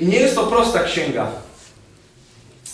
I 0.00 0.06
nie 0.06 0.18
jest 0.18 0.34
to 0.34 0.46
prosta 0.46 0.82
księga, 0.82 1.26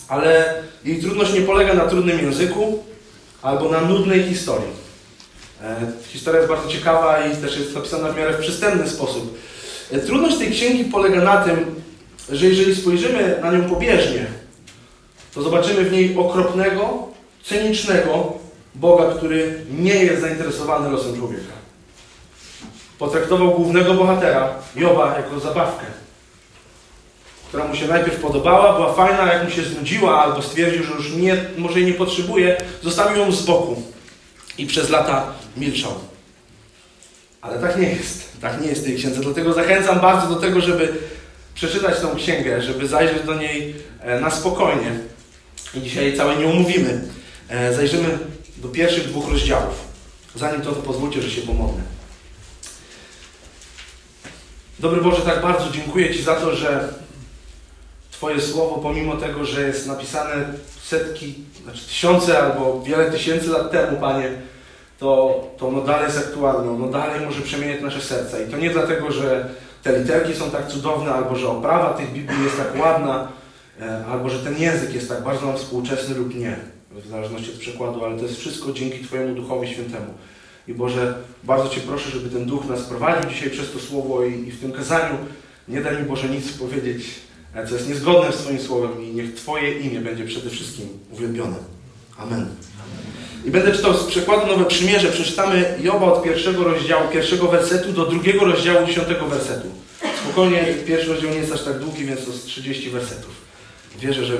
ale 0.07 0.53
jej 0.85 1.01
trudność 1.01 1.33
nie 1.33 1.41
polega 1.41 1.73
na 1.73 1.85
trudnym 1.85 2.19
języku 2.19 2.83
albo 3.41 3.69
na 3.69 3.81
nudnej 3.81 4.23
historii. 4.23 4.83
E, 5.61 5.91
historia 6.07 6.39
jest 6.39 6.51
bardzo 6.51 6.69
ciekawa 6.69 7.25
i 7.25 7.37
też 7.37 7.57
jest 7.57 7.75
napisana 7.75 8.11
w 8.11 8.17
miarę 8.17 8.33
w 8.33 8.41
przystępny 8.41 8.89
sposób. 8.89 9.37
E, 9.91 9.99
trudność 9.99 10.37
tej 10.37 10.51
księgi 10.51 10.85
polega 10.85 11.21
na 11.21 11.37
tym, 11.37 11.75
że 12.29 12.45
jeżeli 12.45 12.75
spojrzymy 12.75 13.39
na 13.41 13.51
nią 13.51 13.69
pobieżnie, 13.69 14.25
to 15.33 15.41
zobaczymy 15.41 15.83
w 15.83 15.91
niej 15.91 16.17
okropnego, 16.17 17.07
cynicznego 17.43 18.33
Boga, 18.75 19.15
który 19.15 19.65
nie 19.71 19.95
jest 19.95 20.21
zainteresowany 20.21 20.89
losem 20.89 21.17
człowieka. 21.17 21.53
Potraktował 22.99 23.51
głównego 23.51 23.93
bohatera, 23.93 24.49
Joba, 24.75 25.17
jako 25.17 25.39
zabawkę, 25.39 25.85
która 27.53 27.67
mu 27.67 27.75
się 27.75 27.87
najpierw 27.87 28.19
podobała, 28.19 28.73
była 28.73 28.93
fajna, 28.93 29.33
jak 29.33 29.43
mu 29.43 29.49
się 29.49 29.63
znudziła, 29.63 30.23
albo 30.23 30.41
stwierdził, 30.41 30.83
że 30.83 30.93
już 30.93 31.11
nie, 31.11 31.37
może 31.57 31.79
jej 31.79 31.91
nie 31.91 31.93
potrzebuje, 31.93 32.57
zostawił 32.83 33.17
ją 33.17 33.31
z 33.31 33.45
boku 33.45 33.83
i 34.57 34.65
przez 34.65 34.89
lata 34.89 35.33
milczał. 35.57 35.91
Ale 37.41 37.59
tak 37.59 37.79
nie 37.79 37.89
jest. 37.89 38.41
Tak 38.41 38.61
nie 38.61 38.67
jest 38.67 38.81
w 38.81 38.85
tej 38.85 38.95
księdze. 38.95 39.21
Dlatego 39.21 39.53
zachęcam 39.53 39.99
bardzo 39.99 40.35
do 40.35 40.35
tego, 40.35 40.61
żeby 40.61 40.93
przeczytać 41.55 41.99
tą 41.99 42.15
księgę, 42.15 42.61
żeby 42.61 42.87
zajrzeć 42.87 43.23
do 43.23 43.35
niej 43.35 43.75
e, 44.01 44.19
na 44.19 44.31
spokojnie. 44.31 44.99
I 45.73 45.81
dzisiaj 45.81 46.17
całej 46.17 46.37
nie 46.37 46.47
omówimy. 46.47 47.01
E, 47.49 47.73
zajrzymy 47.73 48.17
do 48.57 48.67
pierwszych 48.67 49.07
dwóch 49.07 49.31
rozdziałów. 49.31 49.75
Zanim 50.35 50.61
to, 50.61 50.71
to 50.71 50.81
pozwólcie, 50.81 51.21
że 51.21 51.31
się 51.31 51.41
pomodlę. 51.41 51.81
Dobry 54.79 55.01
Boże, 55.01 55.21
tak 55.21 55.41
bardzo 55.41 55.69
dziękuję 55.71 56.13
Ci 56.13 56.23
za 56.23 56.35
to, 56.35 56.55
że 56.55 57.02
Twoje 58.13 58.41
słowo, 58.41 58.79
pomimo 58.83 59.17
tego, 59.17 59.45
że 59.45 59.61
jest 59.61 59.87
napisane 59.87 60.45
setki, 60.83 61.35
znaczy 61.63 61.85
tysiące 61.87 62.39
albo 62.39 62.81
wiele 62.81 63.11
tysięcy 63.11 63.49
lat 63.49 63.71
temu, 63.71 63.97
Panie, 63.97 64.31
to, 64.99 65.41
to 65.57 65.67
ono 65.67 65.81
dalej 65.81 66.05
jest 66.05 66.17
aktualne, 66.17 66.71
ono 66.71 66.87
dalej 66.87 67.25
może 67.25 67.41
przemieniać 67.41 67.81
nasze 67.81 68.01
serca. 68.01 68.39
I 68.39 68.51
to 68.51 68.57
nie 68.57 68.69
dlatego, 68.69 69.11
że 69.11 69.49
te 69.83 69.99
literki 69.99 70.35
są 70.35 70.51
tak 70.51 70.67
cudowne, 70.67 71.11
albo 71.11 71.35
że 71.35 71.47
oprawa 71.47 71.93
tych 71.93 72.13
Biblii 72.13 72.43
jest 72.43 72.57
tak 72.57 72.79
ładna, 72.79 73.27
e, 73.81 74.05
albo 74.05 74.29
że 74.29 74.39
ten 74.39 74.57
język 74.57 74.93
jest 74.93 75.09
tak 75.09 75.23
bardzo 75.23 75.45
nam 75.45 75.57
współczesny 75.57 76.15
lub 76.15 76.35
nie, 76.35 76.55
w 76.91 77.07
zależności 77.07 77.51
od 77.51 77.57
przykładu, 77.57 78.05
ale 78.05 78.17
to 78.17 78.23
jest 78.23 78.39
wszystko 78.39 78.71
dzięki 78.71 79.03
Twojemu 79.03 79.35
Duchowi 79.35 79.67
Świętemu. 79.67 80.13
I 80.67 80.73
Boże, 80.73 81.15
bardzo 81.43 81.69
Cię 81.69 81.81
proszę, 81.81 82.09
żeby 82.09 82.29
ten 82.29 82.45
Duch 82.45 82.65
nas 82.65 82.81
prowadził 82.81 83.29
dzisiaj 83.29 83.49
przez 83.49 83.71
to 83.71 83.79
Słowo 83.79 84.23
i, 84.23 84.47
i 84.47 84.51
w 84.51 84.61
tym 84.61 84.71
kazaniu 84.71 85.17
nie 85.67 85.81
daj 85.81 85.97
mi 85.97 86.03
Boże 86.03 86.29
nic 86.29 86.51
powiedzieć, 86.51 87.05
co 87.67 87.75
jest 87.75 87.89
niezgodne 87.89 88.31
z 88.31 88.35
Twoim 88.35 88.61
Słowem 88.61 89.03
i 89.03 89.13
niech 89.13 89.35
Twoje 89.35 89.79
imię 89.79 90.01
będzie 90.01 90.25
przede 90.25 90.49
wszystkim 90.49 90.87
uwielbione. 91.11 91.55
Amen. 92.17 92.49
I 93.45 93.51
będę 93.51 93.71
czytał 93.71 93.97
z 93.97 94.03
przekładu 94.03 94.47
Nowe 94.47 94.65
Przymierze. 94.65 95.11
Przeczytamy 95.11 95.77
Joba 95.81 96.05
od 96.05 96.23
pierwszego 96.23 96.63
rozdziału, 96.63 97.09
pierwszego 97.11 97.47
wersetu 97.47 97.91
do 97.91 98.05
drugiego 98.05 98.45
rozdziału, 98.45 98.87
dziesiątego 98.87 99.25
wersetu. 99.25 99.67
Spokojnie, 100.23 100.65
pierwszy 100.87 101.09
rozdział 101.09 101.31
nie 101.31 101.37
jest 101.37 101.51
aż 101.51 101.63
tak 101.63 101.79
długi, 101.79 102.05
więc 102.05 102.25
to 102.25 102.31
jest 102.31 102.45
30 102.45 102.89
wersetów. 102.89 103.31
Wierzę, 103.99 104.25
że 104.25 104.37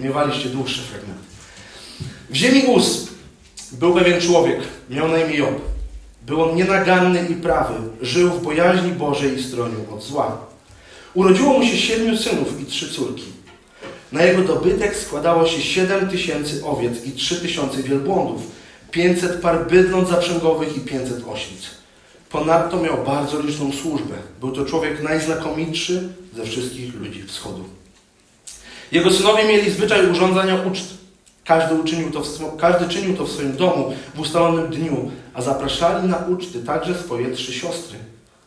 miewaliście 0.00 0.48
dłuższe 0.48 0.82
fragmenty. 0.82 1.24
W 2.30 2.34
ziemi 2.34 2.62
ust 2.66 3.08
był 3.72 3.94
pewien 3.94 4.20
człowiek, 4.20 4.58
miał 4.90 5.08
na 5.08 5.18
imię 5.18 5.36
Job. 5.36 5.60
Był 6.26 6.42
on 6.42 6.56
nienaganny 6.56 7.26
i 7.30 7.34
prawy, 7.34 7.74
żył 8.02 8.30
w 8.30 8.42
bojaźni 8.42 8.90
Bożej 8.90 9.38
i 9.38 9.42
stronił 9.42 9.94
od 9.94 10.02
zła. 10.02 10.46
Urodziło 11.16 11.58
mu 11.58 11.64
się 11.64 11.76
siedmiu 11.76 12.16
synów 12.16 12.60
i 12.60 12.66
trzy 12.66 12.92
córki. 12.92 13.24
Na 14.12 14.22
jego 14.22 14.42
dobytek 14.42 14.96
składało 14.96 15.46
się 15.46 15.62
7 15.62 16.08
tysięcy 16.08 16.64
owiec 16.64 17.04
i 17.04 17.12
3 17.12 17.40
tysiące 17.40 17.82
wielbłądów, 17.82 18.42
500 18.90 19.40
par 19.40 19.66
bydląt 19.66 20.08
zaprzęgowych 20.08 20.76
i 20.76 20.80
500 20.80 21.24
oślic. 21.28 21.60
Ponadto 22.30 22.80
miał 22.80 23.04
bardzo 23.04 23.40
liczną 23.40 23.72
służbę. 23.72 24.14
Był 24.40 24.52
to 24.52 24.64
człowiek 24.64 25.02
najznakomitszy 25.02 26.08
ze 26.34 26.44
wszystkich 26.44 26.94
ludzi 26.94 27.22
wschodu. 27.22 27.64
Jego 28.92 29.12
synowie 29.12 29.44
mieli 29.44 29.70
zwyczaj 29.70 30.10
urządzania 30.10 30.62
uczt. 30.62 30.94
Każdy, 31.44 31.74
uczynił 31.74 32.10
to 32.10 32.20
w, 32.20 32.56
każdy 32.56 32.88
czynił 32.94 33.16
to 33.16 33.24
w 33.24 33.32
swoim 33.32 33.56
domu 33.56 33.94
w 34.14 34.20
ustalonym 34.20 34.70
dniu, 34.70 35.10
a 35.34 35.42
zapraszali 35.42 36.08
na 36.08 36.16
uczty 36.16 36.62
także 36.62 36.94
swoje 36.94 37.30
trzy 37.30 37.52
siostry, 37.52 37.98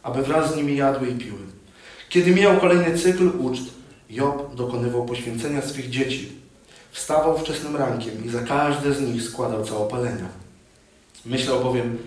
aby 0.04 0.24
wraz 0.24 0.54
z 0.54 0.56
nimi 0.56 0.76
jadły 0.76 1.10
i 1.10 1.16
piły. 1.16 1.50
Kiedy 2.09 2.31
miał 2.31 2.58
kolejny 2.58 2.97
cykl 2.97 3.31
uczt, 3.40 3.64
Job 4.09 4.56
dokonywał 4.56 5.06
poświęcenia 5.06 5.62
swych 5.62 5.90
dzieci. 5.90 6.31
Wstawał 6.92 7.38
wczesnym 7.38 7.75
rankiem 7.75 8.25
i 8.25 8.30
za 8.30 8.42
każde 8.42 8.94
z 8.94 9.02
nich 9.02 9.24
składał 9.24 9.66
całopalenia. 9.66 10.30
Myślał 11.25 11.64
bowiem, 11.64 11.98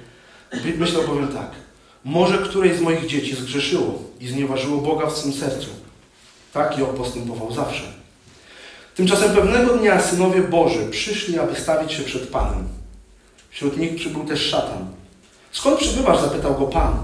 myślał 0.78 1.02
bowiem 1.02 1.28
tak. 1.28 1.50
Może 2.04 2.38
któreś 2.38 2.78
z 2.78 2.80
moich 2.80 3.06
dzieci 3.06 3.36
zgrzeszyło 3.36 3.98
i 4.20 4.28
znieważyło 4.28 4.80
Boga 4.80 5.06
w 5.06 5.16
swym 5.16 5.32
sercu. 5.32 5.68
Tak 6.52 6.78
Job 6.78 6.96
postępował 6.96 7.52
zawsze. 7.52 7.82
Tymczasem 8.94 9.34
pewnego 9.34 9.78
dnia 9.78 10.00
synowie 10.00 10.42
Boży 10.42 10.86
przyszli, 10.90 11.38
aby 11.38 11.56
stawić 11.56 11.92
się 11.92 12.02
przed 12.02 12.28
Panem. 12.28 12.68
Wśród 13.50 13.76
nich 13.76 13.96
przybył 13.96 14.24
też 14.24 14.40
szatan. 14.40 14.86
Skąd 15.52 15.78
przybywasz? 15.78 16.20
zapytał 16.20 16.54
go 16.54 16.66
Pan. 16.66 16.96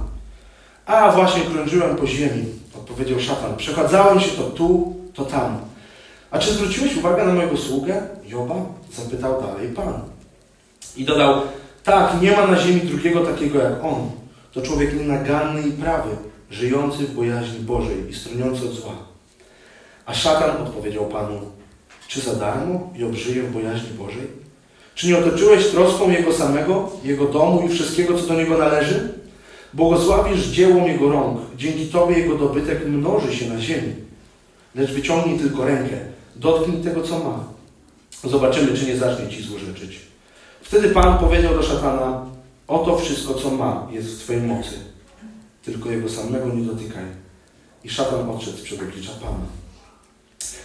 A 0.87 1.12
właśnie 1.12 1.42
krążyłem 1.42 1.97
po 1.97 2.06
ziemi, 2.06 2.57
odpowiedział 2.91 3.21
szatan. 3.21 3.56
Przechadzałem 3.56 4.21
się 4.21 4.31
to 4.31 4.43
tu, 4.43 4.97
to 5.15 5.25
tam. 5.25 5.59
A 6.31 6.38
czy 6.38 6.53
zwróciłeś 6.53 6.97
uwagę 6.97 7.25
na 7.25 7.32
mojego 7.32 7.56
sługę? 7.56 8.03
Joba? 8.26 8.54
Zapytał 8.93 9.43
dalej 9.43 9.69
Pan. 9.69 10.00
I 10.97 11.04
dodał, 11.04 11.41
tak, 11.84 12.22
nie 12.22 12.32
ma 12.32 12.47
na 12.47 12.59
ziemi 12.60 12.81
drugiego 12.81 13.21
takiego 13.21 13.59
jak 13.59 13.84
on. 13.84 14.10
To 14.53 14.62
człowiek 14.62 14.94
nienaganny 14.94 15.69
i 15.69 15.72
prawy, 15.72 16.10
żyjący 16.50 16.99
w 16.99 17.15
bojaźni 17.15 17.60
Bożej 17.60 18.10
i 18.10 18.15
stroniący 18.15 18.65
od 18.65 18.72
zła. 18.72 18.93
A 20.06 20.15
szatan 20.15 20.62
odpowiedział 20.62 21.06
Panu, 21.06 21.41
czy 22.09 22.20
za 22.20 22.34
darmo 22.34 22.91
Job 22.94 23.15
żyje 23.15 23.43
w 23.43 23.53
bojaźni 23.53 23.88
Bożej? 23.99 24.26
Czy 24.94 25.06
nie 25.06 25.19
otoczyłeś 25.19 25.66
troską 25.66 26.10
Jego 26.10 26.32
samego, 26.32 26.91
Jego 27.05 27.25
domu 27.25 27.62
i 27.66 27.69
wszystkiego, 27.69 28.19
co 28.19 28.26
do 28.26 28.34
Niego 28.34 28.59
należy? 28.59 29.18
Błogosławisz 29.75 30.47
dzieło 30.47 30.87
Jego 30.87 31.12
rąk. 31.12 31.41
Dzięki 31.56 31.87
Tobie 31.87 32.19
Jego 32.19 32.34
dobytek 32.34 32.87
mnoży 32.87 33.37
się 33.37 33.49
na 33.49 33.61
ziemi. 33.61 33.93
Lecz 34.75 34.93
wyciągnij 34.93 35.39
tylko 35.39 35.65
rękę. 35.65 35.97
Dotknij 36.37 36.83
tego, 36.83 37.03
co 37.03 37.19
ma. 37.19 37.45
Zobaczymy, 38.25 38.79
czy 38.79 38.87
nie 38.87 38.97
zacznie 38.97 39.29
Ci 39.29 39.43
złorzeczyć. 39.43 40.01
Wtedy 40.62 40.89
Pan 40.89 41.19
powiedział 41.19 41.55
do 41.55 41.62
szatana, 41.62 42.27
oto 42.69 42.99
wszystko, 42.99 43.34
co 43.34 43.51
ma, 43.51 43.87
jest 43.91 44.09
w 44.09 44.25
Twojej 44.25 44.43
mocy. 44.43 44.75
Tylko 45.65 45.91
Jego 45.91 46.09
samego 46.09 46.49
nie 46.49 46.62
dotykaj. 46.62 47.05
I 47.85 47.91
szatan 47.91 48.31
odszedł 48.31 48.62
przed 48.62 48.83
oblicza 48.83 49.12
Pana. 49.12 49.47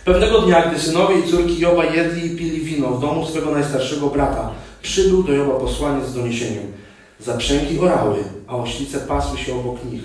Pewnego 0.06 0.42
dnia, 0.42 0.70
gdy 0.70 0.80
synowie 0.80 1.20
i 1.20 1.32
córki 1.32 1.60
Joba 1.60 1.86
jedli 1.86 2.26
i 2.26 2.38
pili 2.38 2.62
wino 2.62 2.90
w 2.90 3.02
domu 3.02 3.26
swego 3.26 3.52
najstarszego 3.52 4.08
brata, 4.08 4.52
przybył 4.82 5.24
do 5.24 5.34
Joba 5.34 5.60
posłaniec 5.60 6.08
z 6.08 6.14
doniesieniem. 6.14 6.83
Zaprzęgi 7.26 7.80
orały, 7.80 8.24
a 8.48 8.56
oślice 8.56 9.00
pasły 9.00 9.38
się 9.38 9.56
obok 9.56 9.86
nich. 9.92 10.04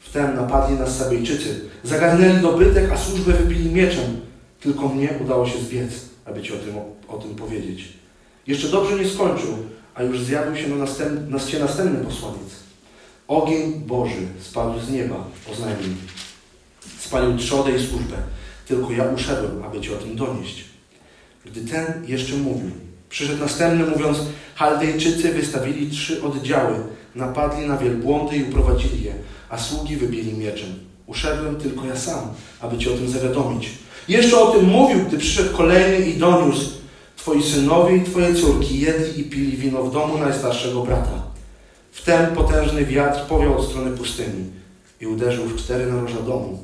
Wtem 0.00 0.36
napadli 0.36 0.76
nas 0.76 0.96
Sabejczycy. 0.96 1.60
Zagarnęli 1.84 2.42
dobytek, 2.42 2.92
a 2.92 2.96
służbę 2.96 3.32
wybili 3.32 3.70
mieczem. 3.70 4.20
Tylko 4.60 4.88
mnie 4.88 5.08
udało 5.24 5.46
się 5.46 5.58
zbiec, 5.58 5.90
aby 6.24 6.42
Ci 6.42 6.52
o 6.52 6.56
tym, 6.56 6.74
o 7.08 7.18
tym 7.18 7.34
powiedzieć. 7.34 7.92
Jeszcze 8.46 8.68
dobrze 8.68 8.96
nie 8.96 9.08
skończył, 9.08 9.56
a 9.94 10.02
już 10.02 10.20
zjawił 10.20 10.56
się 10.56 10.68
na, 10.68 10.76
następ, 10.76 11.30
na 11.30 11.38
następny 11.60 12.04
posłaniec. 12.04 12.50
Ogień 13.28 13.72
Boży 13.72 14.26
spadł 14.40 14.80
z 14.80 14.90
nieba, 14.90 15.24
oznajmił. 15.52 15.96
Spalił 16.98 17.38
trzodę 17.38 17.70
i 17.70 17.86
służbę. 17.86 18.16
Tylko 18.68 18.92
ja 18.92 19.04
uszedłem, 19.04 19.62
aby 19.64 19.80
Ci 19.80 19.94
o 19.94 19.96
tym 19.96 20.16
donieść. 20.16 20.64
Gdy 21.46 21.60
ten 21.60 21.86
jeszcze 22.06 22.36
mówił, 22.36 22.70
przyszedł 23.10 23.40
następny, 23.40 23.86
mówiąc, 23.86 24.18
Chaldejczycy 24.54 25.34
wystawili 25.34 25.90
trzy 25.90 26.22
oddziały, 26.22 26.74
napadli 27.14 27.66
na 27.66 27.76
wielbłądy 27.76 28.36
i 28.36 28.42
uprowadzili 28.42 29.04
je, 29.04 29.14
a 29.48 29.58
sługi 29.58 29.96
wybili 29.96 30.32
mieczem. 30.32 30.68
Uszedłem 31.06 31.56
tylko 31.56 31.86
ja 31.86 31.96
sam, 31.96 32.28
aby 32.60 32.78
Ci 32.78 32.90
o 32.90 32.92
tym 32.92 33.08
zawiadomić. 33.08 33.68
Jeszcze 34.08 34.40
o 34.40 34.50
tym 34.50 34.64
mówił, 34.64 35.04
gdy 35.04 35.18
przyszedł 35.18 35.56
kolejny 35.56 36.06
i 36.06 36.16
doniósł. 36.16 36.70
Twoi 37.16 37.42
synowie 37.42 37.96
i 37.96 38.02
Twoje 38.02 38.34
córki 38.34 38.80
jedli 38.80 39.20
i 39.20 39.24
pili 39.24 39.56
wino 39.56 39.82
w 39.82 39.92
domu 39.92 40.18
najstarszego 40.18 40.82
brata. 40.82 41.22
Wtem 41.92 42.34
potężny 42.34 42.84
wiatr 42.84 43.20
powiał 43.20 43.58
od 43.58 43.68
strony 43.68 43.96
pustyni 43.96 44.44
i 45.00 45.06
uderzył 45.06 45.44
w 45.44 45.56
cztery 45.56 45.92
naroża 45.92 46.20
domu. 46.20 46.62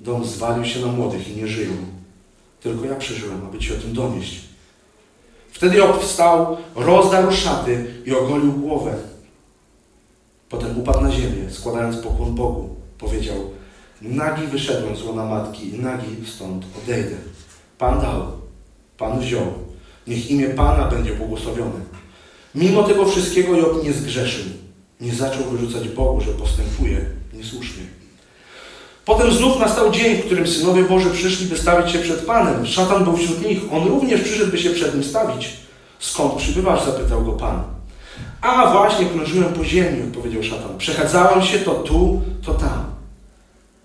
Dom 0.00 0.24
zwalił 0.24 0.64
się 0.64 0.80
na 0.80 0.86
młodych 0.86 1.28
i 1.28 1.36
nie 1.36 1.46
żyją. 1.46 1.72
Tylko 2.60 2.84
ja 2.84 2.94
przeżyłem, 2.94 3.46
aby 3.46 3.58
Ci 3.58 3.72
o 3.72 3.76
tym 3.76 3.92
donieść. 3.92 4.47
Wtedy 5.58 5.76
Job 5.76 6.02
wstał, 6.02 6.56
rozdarł 6.74 7.32
szaty 7.32 7.94
i 8.06 8.12
ogolił 8.14 8.52
głowę. 8.52 8.94
Potem 10.48 10.80
upadł 10.80 11.00
na 11.00 11.10
ziemię, 11.10 11.50
składając 11.50 11.96
pokłon 11.96 12.34
Bogu. 12.34 12.76
Powiedział, 12.98 13.36
Nagi 14.02 14.46
wyszedłem 14.46 14.96
z 14.96 15.02
łona 15.02 15.24
matki 15.24 15.74
i 15.74 15.78
nagi 15.78 16.06
stąd 16.26 16.64
odejdę. 16.82 17.16
Pan 17.78 18.00
dał, 18.00 18.22
Pan 18.98 19.20
wziął. 19.20 19.46
Niech 20.06 20.30
imię 20.30 20.48
Pana 20.48 20.88
będzie 20.88 21.14
błogosławione. 21.14 21.80
Mimo 22.54 22.82
tego 22.82 23.04
wszystkiego 23.04 23.56
Job 23.56 23.84
nie 23.84 23.92
zgrzeszył. 23.92 24.44
Nie 25.00 25.14
zaczął 25.14 25.44
wyrzucać 25.44 25.88
Bogu, 25.88 26.20
że 26.20 26.32
postępuje 26.32 27.06
niesłusznie. 27.32 27.82
Potem 29.08 29.32
znów 29.32 29.60
nastał 29.60 29.90
dzień, 29.90 30.16
w 30.16 30.24
którym 30.24 30.46
synowie 30.46 30.82
Boży 30.82 31.10
przyszli, 31.10 31.46
by 31.46 31.58
stawić 31.58 31.92
się 31.92 31.98
przed 31.98 32.26
Panem. 32.26 32.66
Szatan 32.66 33.04
był 33.04 33.16
wśród 33.16 33.46
nich. 33.46 33.58
On 33.72 33.88
również 33.88 34.20
przyszedł, 34.20 34.50
by 34.50 34.58
się 34.58 34.70
przed 34.70 34.94
nim 34.94 35.04
stawić. 35.04 35.50
Skąd 35.98 36.34
przybywasz? 36.34 36.84
zapytał 36.84 37.24
go 37.24 37.32
Pan. 37.32 37.62
A 38.40 38.72
właśnie 38.72 39.06
krążyłem 39.06 39.52
po 39.52 39.64
ziemi, 39.64 40.02
odpowiedział 40.02 40.42
szatan. 40.42 40.78
Przechadzałem 40.78 41.42
się 41.42 41.58
to 41.58 41.74
tu, 41.74 42.22
to 42.46 42.54
tam. 42.54 42.84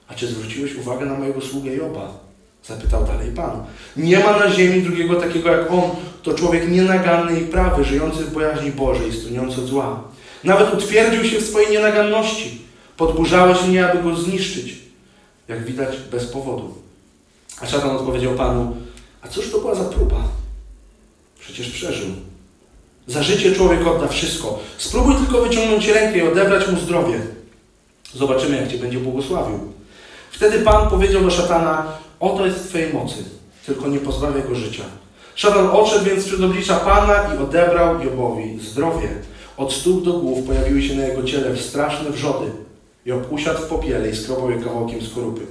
A 0.07 0.13
czy 0.13 0.27
zwróciłeś 0.27 0.75
uwagę 0.75 1.05
na 1.05 1.13
mojego 1.13 1.41
sługę 1.41 1.75
Joba? 1.75 2.07
Zapytał 2.63 3.05
dalej 3.05 3.31
Pan. 3.31 3.63
Nie 3.97 4.19
ma 4.19 4.39
na 4.39 4.51
ziemi 4.51 4.81
drugiego 4.81 5.15
takiego 5.15 5.49
jak 5.49 5.71
on. 5.71 5.89
To 6.23 6.33
człowiek 6.33 6.71
nienaganny 6.71 7.39
i 7.39 7.43
prawy, 7.43 7.83
żyjący 7.83 8.23
w 8.23 8.33
bojaźni 8.33 8.71
Bożej, 8.71 9.13
stroniący 9.13 9.61
od 9.61 9.67
zła. 9.67 10.03
Nawet 10.43 10.73
utwierdził 10.73 11.23
się 11.25 11.37
w 11.39 11.45
swojej 11.45 11.71
nienaganności. 11.71 12.61
Podburzałeś 12.97 13.63
mnie, 13.67 13.91
aby 13.91 14.03
go 14.03 14.15
zniszczyć. 14.15 14.82
Jak 15.47 15.65
widać, 15.65 15.97
bez 16.11 16.25
powodu. 16.25 16.73
A 17.61 17.67
szatan 17.67 17.89
odpowiedział 17.89 18.33
Panu, 18.33 18.75
a 19.21 19.27
cóż 19.27 19.51
to 19.51 19.59
była 19.59 19.75
za 19.75 19.83
próba? 19.83 20.23
Przecież 21.39 21.69
przeżył. 21.69 22.07
Za 23.07 23.23
życie 23.23 23.55
człowiek 23.55 23.87
odda 23.87 24.07
wszystko. 24.07 24.59
Spróbuj 24.77 25.15
tylko 25.15 25.41
wyciągnąć 25.41 25.87
rękę 25.87 26.17
i 26.17 26.27
odebrać 26.27 26.67
mu 26.67 26.79
zdrowie. 26.79 27.21
Zobaczymy, 28.15 28.57
jak 28.57 28.71
Cię 28.71 28.77
będzie 28.77 28.99
błogosławił. 28.99 29.59
Wtedy 30.31 30.59
Pan 30.59 30.89
powiedział 30.89 31.21
do 31.21 31.31
szatana, 31.31 31.97
oto 32.19 32.45
jest 32.45 32.59
w 32.59 32.67
Twojej 32.67 32.93
mocy, 32.93 33.23
tylko 33.65 33.87
nie 33.87 33.99
pozbawiaj 33.99 34.43
go 34.43 34.55
życia. 34.55 34.83
Szatan 35.35 35.67
odszedł 35.67 36.05
więc 36.05 36.25
przed 36.25 36.41
oblicza 36.41 36.75
Pana 36.75 37.35
i 37.35 37.37
odebrał 37.37 38.03
Jobowi 38.03 38.59
zdrowie. 38.61 39.09
Od 39.57 39.73
stóp 39.73 40.03
do 40.05 40.13
głów 40.13 40.47
pojawiły 40.47 40.81
się 40.81 40.95
na 40.95 41.05
jego 41.05 41.23
ciele 41.23 41.57
straszne 41.57 42.09
wrzody. 42.09 42.51
Job 43.05 43.31
usiadł 43.31 43.59
w 43.59 43.67
popiele 43.67 44.09
i 44.09 44.15
skrobał 44.15 44.51
je 44.51 44.57
kawałkiem 44.57 45.01
skorupy. 45.01 45.45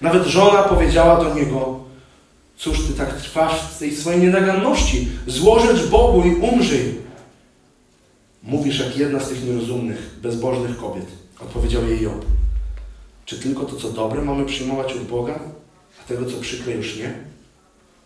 Nawet 0.00 0.26
żona 0.26 0.62
powiedziała 0.62 1.24
do 1.24 1.34
niego, 1.34 1.80
cóż 2.56 2.86
ty 2.86 2.92
tak 2.92 3.20
trwasz 3.20 3.60
w 3.60 3.78
tej 3.78 3.96
swojej 3.96 4.20
nienaganności? 4.20 5.08
Złożecz 5.26 5.86
Bogu 5.86 6.22
i 6.22 6.34
umrzyj. 6.34 6.94
Mówisz 8.42 8.78
jak 8.78 8.96
jedna 8.96 9.20
z 9.20 9.28
tych 9.28 9.44
nierozumnych, 9.44 10.18
bezbożnych 10.22 10.76
kobiet. 10.76 11.06
Odpowiedział 11.40 11.88
jej 11.88 12.02
Job. 12.02 12.24
Czy 13.24 13.38
tylko 13.38 13.64
to, 13.64 13.76
co 13.76 13.88
dobre 13.88 14.22
mamy 14.22 14.44
przyjmować 14.44 14.92
od 14.92 15.02
Boga, 15.02 15.38
a 16.00 16.08
tego, 16.08 16.30
co 16.30 16.36
przykre 16.36 16.72
już 16.72 16.96
nie? 16.96 17.14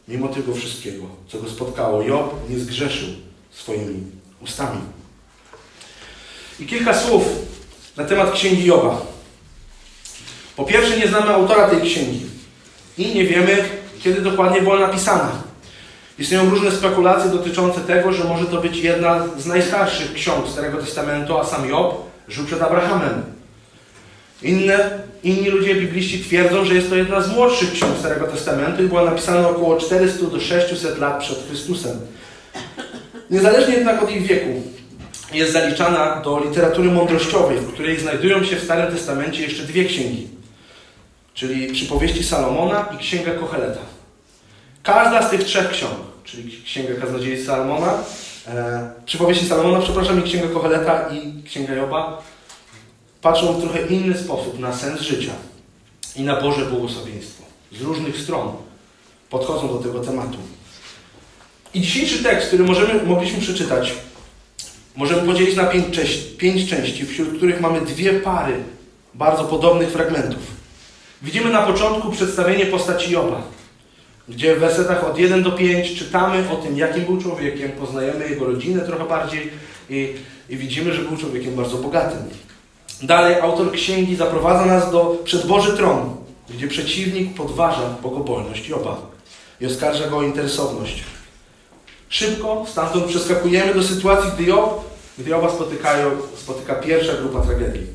Mimo 0.09 0.29
tego 0.29 0.55
wszystkiego, 0.55 1.07
co 1.29 1.41
go 1.41 1.51
spotkało, 1.51 2.03
Job 2.03 2.51
nie 2.51 2.59
zgrzeszył 2.59 3.09
swoimi 3.51 4.03
ustami. 4.43 4.81
I 6.61 6.67
kilka 6.67 6.95
słów 6.95 7.25
na 7.97 8.05
temat 8.05 8.33
księgi 8.33 8.67
Joba. 8.67 9.01
Po 10.57 10.65
pierwsze, 10.65 10.97
nie 10.97 11.09
znamy 11.09 11.29
autora 11.29 11.69
tej 11.69 11.81
księgi 11.81 12.21
i 12.99 13.15
nie 13.15 13.25
wiemy, 13.25 13.65
kiedy 14.03 14.21
dokładnie 14.21 14.63
była 14.63 14.79
napisana. 14.79 15.31
Istnieją 16.19 16.51
różne 16.51 16.71
spekulacje 16.71 17.31
dotyczące 17.31 17.81
tego, 17.81 18.13
że 18.13 18.25
może 18.25 18.47
to 18.47 18.61
być 18.61 18.77
jedna 18.77 19.27
z 19.39 19.47
najstarszych 19.47 20.13
ksiąg 20.13 20.49
Starego 20.49 20.79
Testamentu, 20.79 21.39
a 21.39 21.45
sam 21.45 21.69
Job 21.69 21.95
żył 22.29 22.47
przed 22.47 22.63
Abrahamem. 22.63 23.23
Inne, 24.43 24.91
inni 25.23 25.49
ludzie 25.49 25.75
bibliści 25.75 26.25
twierdzą, 26.25 26.65
że 26.65 26.75
jest 26.75 26.91
to 26.91 26.97
jedna 26.97 27.21
z 27.21 27.33
młodszych 27.33 27.73
ksiąg 27.73 27.99
Starego 27.99 28.27
Testamentu 28.27 28.83
i 28.83 28.87
była 28.87 29.05
napisana 29.05 29.49
około 29.49 29.77
400 29.77 30.27
do 30.27 30.41
600 30.41 30.99
lat 30.99 31.21
przed 31.21 31.39
Chrystusem. 31.49 32.01
Niezależnie 33.31 33.75
jednak 33.75 34.03
od 34.03 34.11
ich 34.11 34.27
wieku, 34.27 34.63
jest 35.33 35.53
zaliczana 35.53 36.21
do 36.21 36.45
literatury 36.45 36.91
mądrościowej, 36.91 37.59
w 37.59 37.73
której 37.73 38.01
znajdują 38.01 38.45
się 38.45 38.57
w 38.57 38.65
Starym 38.65 38.95
Testamencie 38.95 39.43
jeszcze 39.43 39.63
dwie 39.63 39.85
księgi, 39.85 40.29
czyli 41.35 41.73
Przypowieści 41.73 42.25
Salomona 42.25 42.89
i 42.95 42.99
Księga 42.99 43.35
Kocheleta. 43.35 43.81
Każda 44.83 45.29
z 45.29 45.31
tych 45.31 45.45
trzech 45.45 45.71
ksiąg, 45.71 45.95
czyli 46.25 46.63
Księga 46.65 47.01
Kaznodziei 47.01 47.45
Salomona, 47.45 47.99
e, 48.47 48.91
Przypowieści 49.07 49.47
Salomona, 49.47 49.81
przepraszam, 49.81 50.21
i 50.21 50.23
Księga 50.23 50.49
Kocheleta 50.49 51.09
i 51.09 51.43
Księga 51.43 51.75
Joba, 51.75 52.23
patrzą 53.23 53.53
w 53.53 53.61
trochę 53.61 53.87
inny 53.87 54.19
sposób 54.19 54.59
na 54.59 54.77
sens 54.77 55.01
życia 55.01 55.33
i 56.17 56.23
na 56.23 56.41
Boże 56.41 56.67
błogosławieństwo. 56.67 57.43
Z 57.73 57.81
różnych 57.81 58.19
stron 58.19 58.53
podchodzą 59.31 59.69
do 59.69 59.79
tego 59.79 60.01
tematu. 60.01 60.39
I 61.75 61.81
dzisiejszy 61.81 62.23
tekst, 62.23 62.49
który 62.49 62.65
możemy, 62.65 63.03
mogliśmy 63.03 63.41
przeczytać, 63.41 63.93
możemy 64.97 65.23
podzielić 65.23 65.57
na 65.57 65.65
pięć, 65.65 65.99
pięć 66.39 66.71
części, 66.71 67.07
wśród 67.07 67.37
których 67.37 67.61
mamy 67.61 67.81
dwie 67.81 68.13
pary 68.13 68.55
bardzo 69.15 69.45
podobnych 69.45 69.91
fragmentów. 69.91 70.43
Widzimy 71.23 71.51
na 71.51 71.63
początku 71.63 72.11
przedstawienie 72.11 72.67
postaci 72.67 73.13
Joba, 73.13 73.43
gdzie 74.29 74.57
w 74.57 74.59
wersetach 74.59 75.05
od 75.05 75.19
1 75.19 75.43
do 75.43 75.53
5 75.53 75.95
czytamy 75.95 76.51
o 76.51 76.57
tym, 76.57 76.79
jakim 76.79 77.05
był 77.05 77.23
człowiekiem, 77.23 77.73
poznajemy 77.73 78.29
jego 78.29 78.45
rodzinę 78.45 78.81
trochę 78.81 79.05
bardziej 79.05 79.51
i, 79.91 80.15
i 80.49 80.57
widzimy, 80.57 80.93
że 80.93 81.03
był 81.03 81.17
człowiekiem 81.17 81.55
bardzo 81.55 81.77
bogatym. 81.77 82.19
Dalej 83.03 83.41
autor 83.41 83.73
księgi 83.73 84.17
zaprowadza 84.17 84.67
nas 84.67 84.93
do 84.93 85.17
przed 85.25 85.47
Boży 85.47 85.77
gdzie 86.55 86.69
przeciwnik 86.69 87.35
podważa 87.35 87.97
bogobojność 88.03 88.69
Joba 88.69 89.01
i 89.61 89.67
oskarża 89.67 90.09
go 90.09 90.17
o 90.17 90.23
interesowność. 90.23 91.05
Szybko 92.11 92.67
stamtąd 92.69 93.05
przeskakujemy 93.05 93.75
do 93.75 93.83
sytuacji, 93.83 94.31
gdy, 94.35 94.45
Job, 94.45 94.85
gdy 95.19 95.31
Joba 95.31 95.51
spotykają, 95.51 96.11
spotyka 96.37 96.75
pierwsza 96.75 97.13
grupa 97.15 97.41
tragedii. 97.41 97.87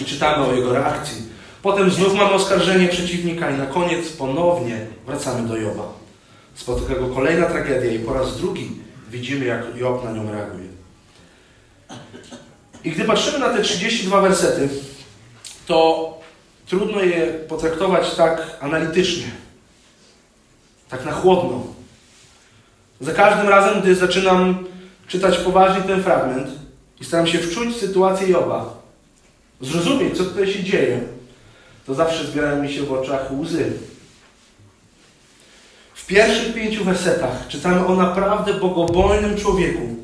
I 0.00 0.04
czytamy 0.04 0.44
o 0.46 0.52
jego 0.52 0.72
reakcji. 0.72 1.22
Potem 1.62 1.90
znów 1.90 2.14
mamy 2.14 2.30
oskarżenie 2.30 2.88
przeciwnika 2.88 3.50
i 3.50 3.58
na 3.58 3.66
koniec 3.66 4.08
ponownie 4.08 4.86
wracamy 5.06 5.48
do 5.48 5.56
Joba. 5.56 5.92
Spotyka 6.54 6.94
go 6.94 7.08
kolejna 7.08 7.46
tragedia 7.46 7.92
i 7.92 7.98
po 7.98 8.14
raz 8.14 8.36
drugi 8.36 8.70
widzimy, 9.10 9.44
jak 9.44 9.76
Job 9.76 10.04
na 10.04 10.12
nią 10.12 10.32
reaguje. 10.32 10.68
I 12.84 12.90
gdy 12.90 13.04
patrzymy 13.04 13.38
na 13.38 13.50
te 13.50 13.62
32 13.62 14.20
wersety, 14.20 14.68
to 15.66 16.10
trudno 16.66 17.00
je 17.00 17.26
potraktować 17.26 18.14
tak 18.14 18.56
analitycznie, 18.60 19.30
tak 20.88 21.04
na 21.04 21.12
chłodno. 21.12 21.83
Za 23.00 23.12
każdym 23.12 23.48
razem, 23.48 23.80
gdy 23.80 23.94
zaczynam 23.94 24.64
czytać 25.08 25.38
poważnie 25.38 25.82
ten 25.82 26.02
fragment 26.02 26.48
i 27.00 27.04
staram 27.04 27.26
się 27.26 27.38
wczuć 27.38 27.76
sytuację 27.76 28.28
Joba, 28.28 28.82
zrozumieć, 29.60 30.16
co 30.16 30.24
tutaj 30.24 30.52
się 30.52 30.64
dzieje, 30.64 31.00
to 31.86 31.94
zawsze 31.94 32.26
zbierają 32.26 32.62
mi 32.62 32.72
się 32.72 32.82
w 32.82 32.92
oczach 32.92 33.32
łzy. 33.40 33.72
W 35.94 36.06
pierwszych 36.06 36.54
pięciu 36.54 36.84
wersetach 36.84 37.48
czytamy 37.48 37.86
o 37.86 37.94
naprawdę 37.94 38.54
bogobojnym 38.54 39.36
człowieku, 39.36 39.96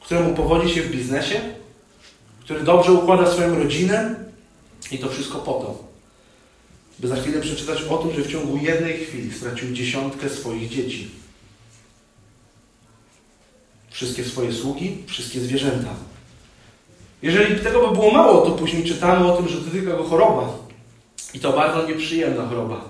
któremu 0.00 0.34
powodzi 0.34 0.74
się 0.74 0.82
w 0.82 0.90
biznesie, 0.90 1.40
który 2.40 2.62
dobrze 2.62 2.92
układa 2.92 3.30
swoją 3.30 3.58
rodzinę 3.58 4.14
i 4.92 4.98
to 4.98 5.08
wszystko 5.08 5.38
po 5.38 5.52
to, 5.52 5.84
by 6.98 7.08
za 7.08 7.16
chwilę 7.16 7.40
przeczytać 7.40 7.82
o 7.82 7.98
tym, 7.98 8.12
że 8.12 8.22
w 8.22 8.32
ciągu 8.32 8.56
jednej 8.56 8.98
chwili 8.98 9.32
stracił 9.32 9.72
dziesiątkę 9.72 10.28
swoich 10.28 10.68
dzieci. 10.68 11.19
Wszystkie 13.90 14.24
swoje 14.24 14.52
sługi, 14.52 15.02
wszystkie 15.06 15.40
zwierzęta. 15.40 15.94
Jeżeli 17.22 17.60
tego 17.60 17.88
by 17.88 17.94
było 17.94 18.10
mało, 18.10 18.40
to 18.40 18.50
później 18.50 18.84
czytamy 18.84 19.32
o 19.32 19.36
tym, 19.36 19.48
że 19.48 19.60
dotyka 19.60 19.96
go 19.96 20.04
choroba. 20.04 20.58
I 21.34 21.40
to 21.40 21.52
bardzo 21.52 21.88
nieprzyjemna 21.88 22.46
choroba. 22.46 22.84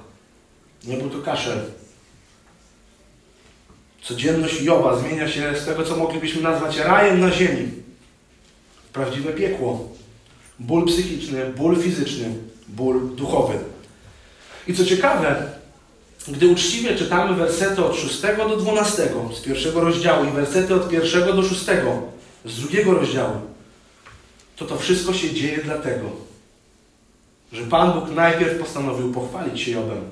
Nie 0.85 0.97
był 0.97 1.11
to 1.11 1.19
kaszel. 1.19 1.61
Codzienność 4.03 4.63
Joba 4.63 4.99
zmienia 4.99 5.29
się 5.29 5.55
z 5.57 5.65
tego, 5.65 5.85
co 5.85 5.97
moglibyśmy 5.97 6.43
nazwać 6.43 6.77
rajem 6.77 7.21
na 7.21 7.31
ziemi. 7.31 7.69
Prawdziwe 8.93 9.33
piekło. 9.33 9.89
Ból 10.59 10.87
psychiczny, 10.87 11.47
ból 11.47 11.83
fizyczny, 11.83 12.35
ból 12.69 13.17
duchowy. 13.17 13.59
I 14.67 14.75
co 14.75 14.85
ciekawe, 14.85 15.51
gdy 16.29 16.49
uczciwie 16.49 16.97
czytamy 16.97 17.35
wersety 17.35 17.85
od 17.85 17.97
6 17.97 18.23
do 18.49 18.57
12 18.57 19.09
z 19.37 19.41
pierwszego 19.41 19.81
rozdziału 19.81 20.25
i 20.25 20.31
wersety 20.31 20.75
od 20.75 20.93
1 20.93 21.37
do 21.37 21.43
6 21.43 21.61
z 22.45 22.61
drugiego 22.61 22.95
rozdziału, 22.95 23.37
to 24.57 24.65
to 24.65 24.79
wszystko 24.79 25.15
się 25.15 25.35
dzieje 25.35 25.61
dlatego, 25.65 26.11
że 27.53 27.63
Pan 27.63 27.93
Bóg 27.93 28.11
najpierw 28.15 28.59
postanowił 28.59 29.13
pochwalić 29.13 29.61
się 29.61 29.71
Jobem. 29.71 30.05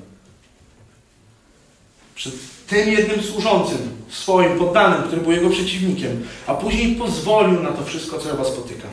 Przed 2.15 2.35
tym 2.67 2.89
jednym 2.89 3.23
służącym, 3.23 3.79
swoim 4.09 4.59
poddanym, 4.59 5.03
który 5.03 5.23
był 5.23 5.33
jego 5.33 5.51
przeciwnikiem, 5.51 6.27
a 6.47 6.55
później 6.55 6.97
pozwolił 6.97 7.63
na 7.63 7.73
to 7.73 7.85
wszystko, 7.85 8.19
co 8.19 8.29
Joba 8.29 8.45
spotyka. 8.45 8.89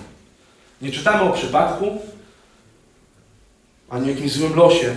Nie 0.82 0.92
czytamy 0.92 1.22
o 1.22 1.34
przypadku, 1.34 2.02
ani 3.90 4.06
o 4.06 4.10
jakimś 4.10 4.32
złym 4.32 4.56
losie, 4.56 4.96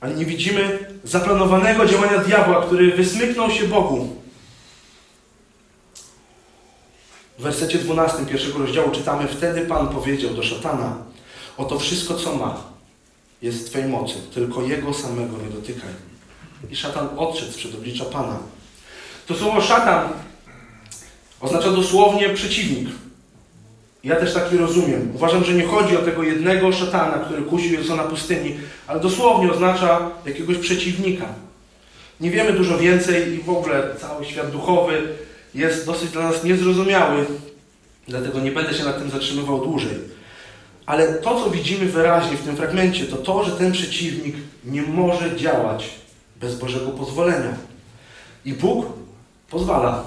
ani 0.00 0.14
nie 0.14 0.24
widzimy 0.24 0.87
zaplanowanego 1.04 1.86
działania 1.86 2.18
diabła, 2.18 2.62
który 2.62 2.96
wysmyknął 2.96 3.50
się 3.50 3.68
Bogu. 3.68 4.16
W 7.38 7.42
wersecie 7.42 7.78
12 7.78 8.26
pierwszego 8.26 8.58
rozdziału 8.58 8.90
czytamy: 8.90 9.28
Wtedy 9.28 9.60
Pan 9.60 9.88
powiedział 9.88 10.34
do 10.34 10.42
szatana: 10.42 10.96
Oto 11.56 11.78
wszystko, 11.78 12.14
co 12.14 12.36
ma, 12.36 12.62
jest 13.42 13.66
w 13.66 13.70
Twojej 13.70 13.88
mocy, 13.88 14.14
tylko 14.34 14.62
Jego 14.62 14.94
samego 14.94 15.36
nie 15.38 15.50
dotykaj. 15.50 15.90
I 16.70 16.76
szatan 16.76 17.08
odszedł 17.16 17.52
przed 17.52 17.74
oblicza 17.74 18.04
Pana. 18.04 18.38
To 19.26 19.34
słowo 19.34 19.60
szatan 19.60 20.08
oznacza 21.40 21.70
dosłownie 21.70 22.28
przeciwnik. 22.28 22.88
Ja 24.04 24.16
też 24.16 24.34
taki 24.34 24.56
rozumiem. 24.56 25.12
Uważam, 25.14 25.44
że 25.44 25.54
nie 25.54 25.64
chodzi 25.64 25.96
o 25.96 26.02
tego 26.02 26.22
jednego 26.22 26.72
szatana, 26.72 27.18
który 27.18 27.42
kusił 27.42 27.72
Jezusa 27.72 27.96
na 27.96 28.02
pustyni, 28.02 28.56
ale 28.86 29.00
dosłownie 29.00 29.52
oznacza 29.52 30.10
jakiegoś 30.26 30.58
przeciwnika. 30.58 31.26
Nie 32.20 32.30
wiemy 32.30 32.52
dużo 32.52 32.78
więcej 32.78 33.34
i 33.34 33.42
w 33.42 33.50
ogóle 33.50 33.82
cały 34.00 34.24
świat 34.24 34.50
duchowy 34.50 35.02
jest 35.54 35.86
dosyć 35.86 36.10
dla 36.10 36.22
nas 36.22 36.44
niezrozumiały, 36.44 37.26
dlatego 38.08 38.40
nie 38.40 38.52
będę 38.52 38.74
się 38.74 38.84
nad 38.84 38.98
tym 38.98 39.10
zatrzymywał 39.10 39.58
dłużej. 39.60 39.98
Ale 40.86 41.14
to, 41.14 41.44
co 41.44 41.50
widzimy 41.50 41.86
wyraźnie 41.86 42.36
w 42.36 42.42
tym 42.42 42.56
fragmencie, 42.56 43.04
to 43.04 43.16
to, 43.16 43.44
że 43.44 43.52
ten 43.52 43.72
przeciwnik 43.72 44.36
nie 44.64 44.82
może 44.82 45.36
działać 45.36 45.90
bez 46.40 46.58
Bożego 46.58 46.90
pozwolenia. 46.90 47.54
I 48.44 48.52
Bóg 48.52 48.86
pozwala. 49.50 50.04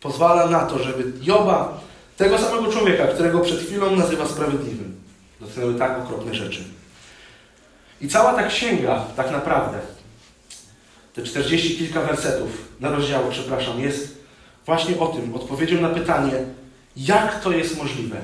Pozwala 0.00 0.46
na 0.46 0.60
to, 0.60 0.78
żeby 0.78 1.12
Joba, 1.22 1.80
tego 2.20 2.38
samego 2.38 2.72
człowieka, 2.72 3.06
którego 3.06 3.40
przed 3.40 3.60
chwilą 3.60 3.96
nazywa 3.96 4.26
sprawiedliwym, 4.26 4.94
dotknęły 5.40 5.74
tak 5.74 5.98
okropne 5.98 6.34
rzeczy. 6.34 6.64
I 8.00 8.08
cała 8.08 8.34
ta 8.34 8.46
księga, 8.46 9.04
tak 9.16 9.30
naprawdę, 9.30 9.78
te 11.14 11.22
czterdzieści 11.22 11.78
kilka 11.78 12.00
wersetów 12.00 12.50
na 12.80 12.90
rozdziału, 12.90 13.30
przepraszam, 13.30 13.80
jest 13.80 14.18
właśnie 14.66 14.98
o 14.98 15.06
tym, 15.06 15.34
odpowiedzią 15.34 15.80
na 15.80 15.88
pytanie, 15.88 16.32
jak 16.96 17.40
to 17.40 17.52
jest 17.52 17.78
możliwe, 17.78 18.16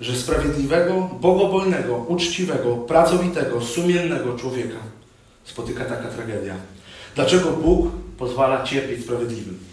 że 0.00 0.16
sprawiedliwego, 0.16 1.10
bogobojnego, 1.20 1.96
uczciwego, 1.96 2.76
pracowitego, 2.76 3.60
sumiennego 3.60 4.38
człowieka 4.38 4.78
spotyka 5.44 5.84
taka 5.84 6.08
tragedia. 6.08 6.54
Dlaczego 7.14 7.50
Bóg 7.50 7.92
pozwala 8.18 8.64
cierpieć 8.64 9.04
sprawiedliwym? 9.04 9.69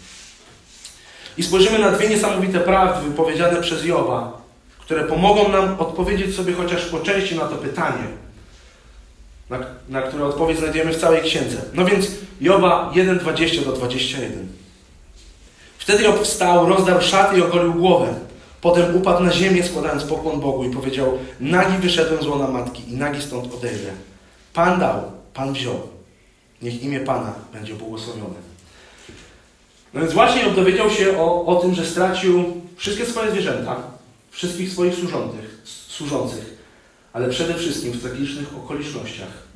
I 1.38 1.44
spojrzymy 1.44 1.80
na 1.80 1.92
dwie 1.92 2.10
niesamowite 2.10 2.60
prawdy 2.60 3.10
wypowiedziane 3.10 3.62
przez 3.62 3.86
Joba, 3.86 4.42
które 4.80 5.04
pomogą 5.04 5.50
nam 5.50 5.80
odpowiedzieć 5.80 6.36
sobie 6.36 6.54
chociaż 6.54 6.86
po 6.86 7.00
części 7.00 7.36
na 7.36 7.46
to 7.46 7.56
pytanie, 7.56 8.08
na, 9.50 9.60
na 9.90 10.02
które 10.02 10.26
odpowiedź 10.26 10.60
znajdziemy 10.60 10.94
w 10.94 11.02
całej 11.02 11.22
księdze. 11.22 11.58
No 11.74 11.86
więc 11.86 12.08
Joba 12.42 12.92
1:20 12.96 13.66
do 13.66 13.72
21. 13.72 14.48
Wtedy 15.78 16.04
Job 16.04 16.22
wstał, 16.24 16.70
rozdarł 16.70 17.02
szaty 17.02 17.38
i 17.38 17.42
ogolił 17.42 17.74
głowę. 17.74 18.14
Potem 18.62 18.96
upadł 18.96 19.24
na 19.24 19.32
ziemię, 19.32 19.64
składając 19.64 20.04
pokłon 20.04 20.40
Bogu 20.40 20.64
i 20.64 20.70
powiedział: 20.70 21.18
Nagi 21.40 21.78
wyszedłem 21.78 22.24
z 22.24 22.28
łona 22.28 22.48
matki 22.48 22.92
i 22.92 22.98
nagi 22.98 23.22
stąd 23.22 23.54
odejdę. 23.54 23.92
Pan 24.54 24.80
dał, 24.80 25.02
Pan 25.34 25.54
wziął. 25.54 25.88
Niech 26.62 26.84
imię 26.84 27.00
Pana 27.00 27.34
będzie 27.54 27.74
błogosławione. 27.74 28.47
No 29.94 30.02
więc 30.02 30.14
właśnie 30.14 30.42
Job 30.42 30.56
dowiedział 30.56 30.90
się 30.90 31.18
o, 31.18 31.46
o 31.46 31.56
tym, 31.56 31.76
że 31.76 31.86
stracił 31.86 32.62
wszystkie 32.76 33.06
swoje 33.06 33.32
zwierzęta, 33.32 33.76
wszystkich 34.32 34.72
swoich 34.72 34.96
służących, 34.96 35.62
służących, 35.88 36.58
ale 37.14 37.30
przede 37.30 37.54
wszystkim 37.54 37.92
w 37.92 38.02
tragicznych 38.02 38.58
okolicznościach 38.58 39.48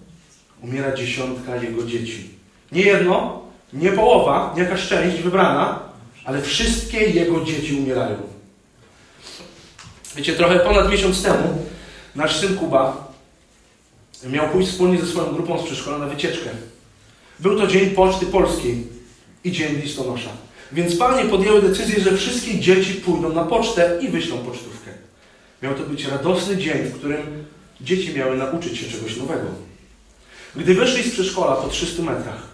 umiera 0.61 0.95
dziesiątka 0.95 1.55
jego 1.55 1.83
dzieci. 1.83 2.29
Nie 2.71 2.81
jedno, 2.81 3.41
nie 3.73 3.91
połowa, 3.91 4.53
nie 4.55 4.63
jakaś 4.63 4.87
część 4.87 5.21
wybrana, 5.21 5.79
ale 6.25 6.41
wszystkie 6.41 6.97
jego 6.97 7.45
dzieci 7.45 7.75
umierają. 7.75 8.17
Wiecie, 10.15 10.33
trochę 10.33 10.59
ponad 10.59 10.91
miesiąc 10.91 11.23
temu 11.23 11.65
nasz 12.15 12.39
syn 12.39 12.57
Kuba 12.57 13.11
miał 14.25 14.49
pójść 14.49 14.69
wspólnie 14.69 15.01
ze 15.01 15.07
swoją 15.07 15.33
grupą 15.33 15.59
z 15.59 15.63
przedszkola 15.63 15.97
na 15.97 16.05
wycieczkę. 16.05 16.49
Był 17.39 17.57
to 17.57 17.67
dzień 17.67 17.89
Poczty 17.89 18.25
Polskiej 18.25 18.87
i 19.43 19.51
dzień 19.51 19.75
listonosza. 19.75 20.29
Więc 20.71 20.95
panie 20.95 21.29
podjęły 21.29 21.61
decyzję, 21.61 21.99
że 21.99 22.17
wszystkie 22.17 22.59
dzieci 22.59 22.93
pójdą 22.93 23.33
na 23.33 23.43
pocztę 23.43 23.99
i 24.01 24.09
wyślą 24.09 24.37
pocztówkę. 24.37 24.91
Miał 25.61 25.75
to 25.75 25.83
być 25.83 26.05
radosny 26.05 26.57
dzień, 26.57 26.83
w 26.83 26.93
którym 26.93 27.45
dzieci 27.81 28.13
miały 28.13 28.37
nauczyć 28.37 28.77
się 28.77 28.91
czegoś 28.91 29.17
nowego. 29.17 29.47
Gdy 30.55 30.73
wyszli 30.73 31.03
z 31.03 31.13
przedszkola 31.13 31.55
po 31.55 31.67
300 31.67 32.03
metrach, 32.03 32.47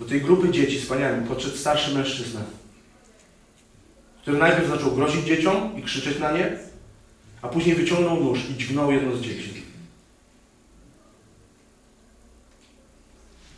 do 0.00 0.04
tej 0.04 0.20
grupy 0.20 0.50
dzieci 0.50 0.86
paniami 0.86 1.28
podszedł 1.28 1.56
starszy 1.56 1.94
mężczyzna, 1.94 2.40
który 4.22 4.38
najpierw 4.38 4.68
zaczął 4.68 4.92
grozić 4.92 5.26
dzieciom 5.26 5.78
i 5.78 5.82
krzyczeć 5.82 6.18
na 6.18 6.32
nie, 6.32 6.58
a 7.42 7.48
później 7.48 7.76
wyciągnął 7.76 8.24
nóż 8.24 8.38
i 8.50 8.54
dźgnął 8.54 8.92
jedno 8.92 9.16
z 9.16 9.20
dzieci. 9.20 9.64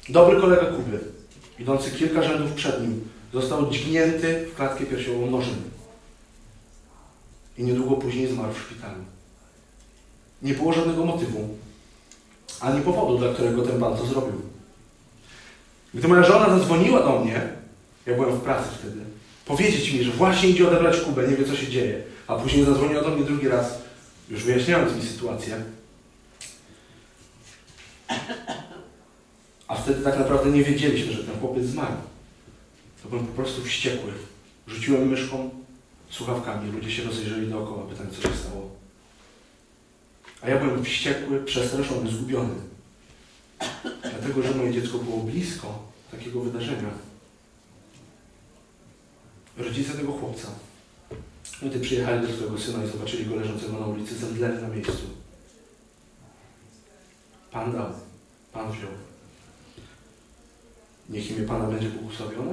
Dobry 0.09 0.41
kolega 0.41 0.67
Kuby, 0.67 0.99
idący 1.59 1.91
kilka 1.91 2.23
rzędów 2.23 2.53
przed 2.53 2.81
nim, 2.83 3.09
został 3.33 3.71
dźgnięty 3.71 4.47
w 4.53 4.57
klatkę 4.57 4.87
piersiową 4.87 5.31
nożem. 5.31 5.57
I 7.59 7.65
niedługo 7.65 7.97
później 7.97 8.29
zmarł 8.29 8.53
w 8.53 8.61
szpitalu. 8.61 9.05
Nie 10.43 10.55
było 10.55 10.73
żadnego 10.73 11.05
motywu, 11.05 11.49
ani 12.61 12.81
powodu, 12.83 13.19
dla 13.19 13.33
którego 13.33 13.63
ten 13.63 13.81
pan 13.81 13.97
to 13.97 14.07
zrobił. 14.07 14.41
Gdy 15.95 16.09
moja 16.09 16.23
żona 16.23 16.59
zadzwoniła 16.59 17.03
do 17.03 17.19
mnie, 17.21 17.49
ja 18.07 18.15
byłem 18.15 18.37
w 18.37 18.41
pracy 18.41 18.69
wtedy, 18.79 19.01
powiedzieć 19.47 19.93
mi, 19.93 20.05
że 20.05 20.13
właśnie 20.13 20.49
idzie 20.49 20.69
odebrać 20.69 21.01
Kubę, 21.01 21.29
nie 21.29 21.37
wie 21.37 21.45
co 21.45 21.57
się 21.57 21.69
dzieje, 21.69 22.03
a 22.27 22.37
później 22.37 22.65
zadzwoniła 22.65 23.03
do 23.03 23.09
mnie 23.09 23.25
drugi 23.25 23.49
raz, 23.49 23.79
już 24.31 24.45
wyjaśniając 24.45 24.97
mi 24.97 25.03
sytuację. 25.03 25.63
A 29.69 29.75
wtedy 29.75 30.05
tak 30.05 30.19
naprawdę 30.19 30.51
nie 30.51 30.65
wiedzieliśmy, 30.65 31.13
że 31.13 31.25
ten 31.25 31.41
chłopiec 31.41 31.65
zmarł. 31.65 31.97
To 33.03 33.09
byłem 33.09 33.27
po 33.27 33.33
prostu 33.33 33.63
wściekły. 33.63 34.13
Rzuciłem 34.67 35.09
myszką, 35.09 35.51
słuchawkami, 36.11 36.73
ludzie 36.73 36.91
się 36.91 37.03
rozejrzeli 37.03 37.51
dookoła, 37.51 37.87
pytając, 37.87 38.17
co 38.17 38.23
się 38.23 38.37
stało. 38.37 38.71
A 40.43 40.51
ja 40.51 40.59
byłem 40.59 40.85
wściekły, 40.85 41.45
przestraszony, 41.45 42.11
zgubiony. 42.11 42.55
Dlatego, 44.03 44.43
że 44.43 44.55
moje 44.55 44.73
dziecko 44.73 44.99
było 44.99 45.19
blisko 45.19 45.79
takiego 46.11 46.41
wydarzenia. 46.41 46.91
Rodzice 49.59 49.93
tego 49.93 50.13
chłopca, 50.13 50.49
gdy 51.63 51.81
przyjechali 51.81 52.27
do 52.27 52.35
swojego 52.35 52.59
syna 52.59 52.85
i 52.85 52.89
zobaczyli 52.89 53.27
go 53.27 53.37
leżącego 53.37 53.73
na 53.73 53.87
ulicy, 53.87 54.15
zemdleli 54.15 54.63
na 54.63 54.69
miejscu. 54.69 55.07
Pan 57.51 57.73
dał, 57.73 57.93
Pan 58.53 58.73
wziął. 58.73 58.91
Niech 61.09 61.31
imię 61.31 61.47
Pana 61.47 61.65
będzie 61.67 61.89
błogosławione. 61.89 62.53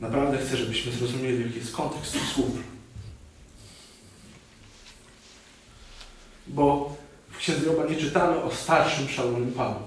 Naprawdę 0.00 0.38
chcę, 0.38 0.56
żebyśmy 0.56 0.92
zrozumieli, 0.92 1.44
jaki 1.44 1.58
jest 1.58 1.72
kontekst 1.72 2.12
tych 2.12 2.24
słów. 2.24 2.50
Bo 6.46 6.96
w 7.30 7.38
Księdze 7.38 7.66
Joba 7.66 7.86
nie 7.86 7.96
czytamy 7.96 8.42
o 8.42 8.54
starszym, 8.54 9.08
szalonym 9.08 9.52
Panu. 9.52 9.80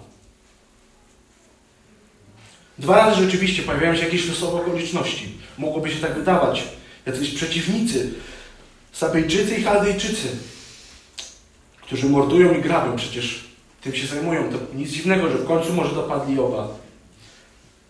Dwa 2.78 2.96
razy 2.96 3.24
rzeczywiście 3.24 3.64
pojawiają 3.64 3.96
się 3.96 4.04
jakieś 4.04 4.28
losowe 4.28 4.62
okoliczności. 4.62 5.38
Mogłoby 5.58 5.92
się 5.92 6.00
tak 6.00 6.16
wydawać. 6.16 6.64
Jacyś 7.06 7.34
przeciwnicy, 7.34 8.14
Sabejczycy 8.92 9.56
i 9.56 9.64
Chaldejczycy, 9.64 10.28
którzy 11.82 12.10
mordują 12.10 12.54
i 12.54 12.62
grabią. 12.62 12.96
Przecież 12.96 13.44
tym 13.86 13.96
się 13.96 14.08
zajmują. 14.08 14.50
To 14.50 14.58
nic 14.76 14.90
dziwnego, 14.90 15.30
że 15.30 15.38
w 15.38 15.48
końcu 15.48 15.74
może 15.74 15.96
dopadli 15.96 16.36
Joba. 16.36 16.68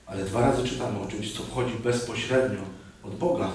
Ale 0.05 0.25
dwa 0.25 0.41
razy 0.41 0.63
czytamy 0.63 0.99
o 0.99 1.07
czymś, 1.07 1.33
co 1.33 1.43
pochodzi 1.43 1.73
bezpośrednio 1.83 2.59
od 3.03 3.15
Boga. 3.15 3.51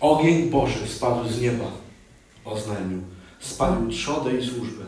Ogień 0.00 0.50
Boży 0.50 0.88
spadł 0.88 1.28
z 1.28 1.40
nieba, 1.40 1.70
oznajmił. 2.44 3.02
Spalił 3.40 3.90
trzodę 3.90 4.36
i 4.36 4.46
służbę. 4.46 4.84